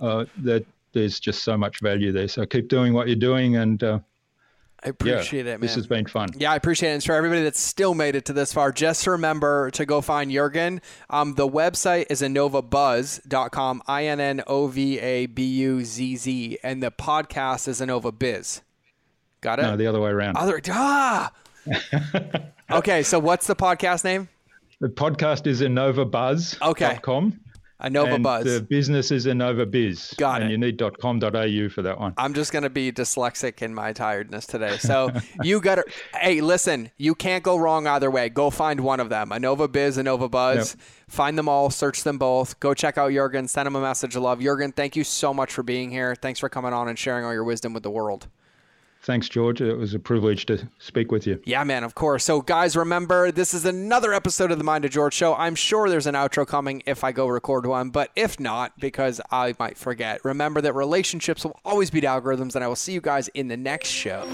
[0.00, 2.28] Uh, that there's just so much value there.
[2.28, 3.98] So keep doing what you're doing, and uh,
[4.84, 5.60] I appreciate yeah, it, man.
[5.60, 6.30] This has been fun.
[6.36, 6.94] Yeah, I appreciate it.
[6.94, 10.30] And for everybody that's still made it to this far, just remember to go find
[10.30, 10.82] Jurgen.
[11.08, 16.58] Um, the website is innovabuzz.com, I N N O V A B U Z Z,
[16.62, 18.60] and the podcast is Innova Biz.
[19.40, 19.62] Got it?
[19.62, 20.36] No, the other way around.
[20.36, 21.32] Other, ah!
[22.70, 24.28] okay, so what's the podcast name?
[24.80, 26.70] The podcast is innovabuzz.com.
[26.70, 26.98] Okay.
[27.84, 28.44] Innova uh, Buzz.
[28.44, 30.14] The business is Innova Biz.
[30.16, 30.52] Got and it.
[30.52, 32.14] you need .com.au for that one.
[32.16, 34.78] I'm just going to be dyslexic in my tiredness today.
[34.78, 35.10] So
[35.42, 35.84] you got to,
[36.14, 38.28] hey, listen, you can't go wrong either way.
[38.28, 39.30] Go find one of them.
[39.30, 40.74] Innova Biz, Innova Buzz.
[40.74, 40.84] Yep.
[41.08, 42.58] Find them all, search them both.
[42.60, 44.40] Go check out Jurgen, send him a message of love.
[44.40, 46.14] Jurgen, thank you so much for being here.
[46.14, 48.28] Thanks for coming on and sharing all your wisdom with the world.
[49.04, 49.60] Thanks, George.
[49.60, 51.38] It was a privilege to speak with you.
[51.44, 52.24] Yeah, man, of course.
[52.24, 55.34] So, guys, remember, this is another episode of the Mind of George show.
[55.34, 59.20] I'm sure there's an outro coming if I go record one, but if not, because
[59.30, 63.02] I might forget, remember that relationships will always beat algorithms, and I will see you
[63.02, 64.24] guys in the next show.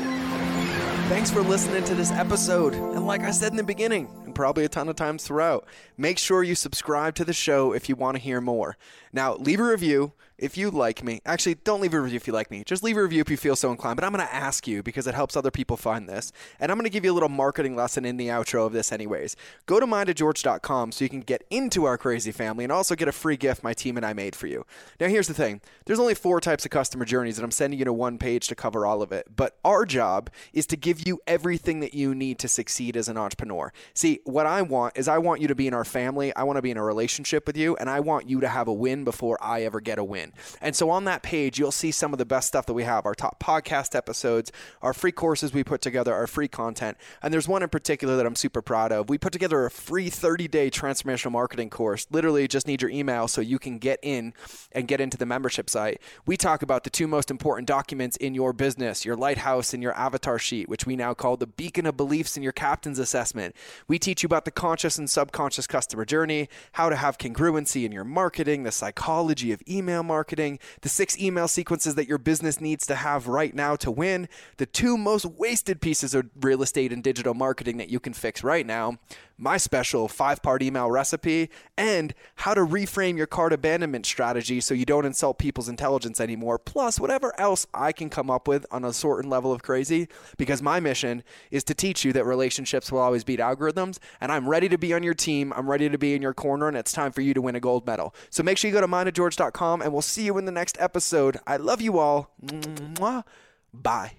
[1.08, 2.74] Thanks for listening to this episode.
[2.74, 5.66] And like I said in the beginning, and probably a ton of times throughout,
[5.98, 8.76] make sure you subscribe to the show if you want to hear more.
[9.12, 12.32] Now, leave a review if you like me, actually, don't leave a review if you
[12.32, 12.64] like me.
[12.64, 13.96] Just leave a review if you feel so inclined.
[13.96, 16.32] But I'm going to ask you because it helps other people find this.
[16.58, 18.90] And I'm going to give you a little marketing lesson in the outro of this,
[18.90, 19.36] anyways.
[19.66, 23.12] Go to mindofgeorge.com so you can get into our crazy family and also get a
[23.12, 24.64] free gift my team and I made for you.
[24.98, 27.84] Now, here's the thing there's only four types of customer journeys, and I'm sending you
[27.84, 29.26] to one page to cover all of it.
[29.36, 33.18] But our job is to give you everything that you need to succeed as an
[33.18, 33.72] entrepreneur.
[33.92, 36.56] See, what I want is I want you to be in our family, I want
[36.56, 39.04] to be in a relationship with you, and I want you to have a win
[39.04, 40.29] before I ever get a win.
[40.60, 43.06] And so on that page, you'll see some of the best stuff that we have
[43.06, 44.52] our top podcast episodes,
[44.82, 46.96] our free courses we put together, our free content.
[47.22, 49.08] And there's one in particular that I'm super proud of.
[49.08, 52.06] We put together a free 30 day transformational marketing course.
[52.10, 54.34] Literally, just need your email so you can get in
[54.72, 56.00] and get into the membership site.
[56.26, 59.94] We talk about the two most important documents in your business your lighthouse and your
[59.94, 63.54] avatar sheet, which we now call the beacon of beliefs in your captain's assessment.
[63.88, 67.92] We teach you about the conscious and subconscious customer journey, how to have congruency in
[67.92, 72.86] your marketing, the psychology of email marketing, the six email sequences that your business needs
[72.86, 74.28] to have right now to win,
[74.58, 78.44] the two most wasted pieces of real estate and digital marketing that you can fix
[78.44, 78.98] right now,
[79.40, 81.48] my special five part email recipe,
[81.78, 86.58] and how to reframe your cart abandonment strategy so you don't insult people's intelligence anymore,
[86.58, 90.08] plus whatever else I can come up with on a certain level of crazy.
[90.36, 94.48] Because my mission is to teach you that relationships will always beat algorithms, and I'm
[94.48, 95.54] ready to be on your team.
[95.56, 97.60] I'm ready to be in your corner, and it's time for you to win a
[97.60, 98.14] gold medal.
[98.28, 101.38] So make sure you go to mindofgeorge.com, and we'll see you in the next episode.
[101.46, 102.34] I love you all.
[102.44, 103.24] Mwah.
[103.72, 104.12] Bye.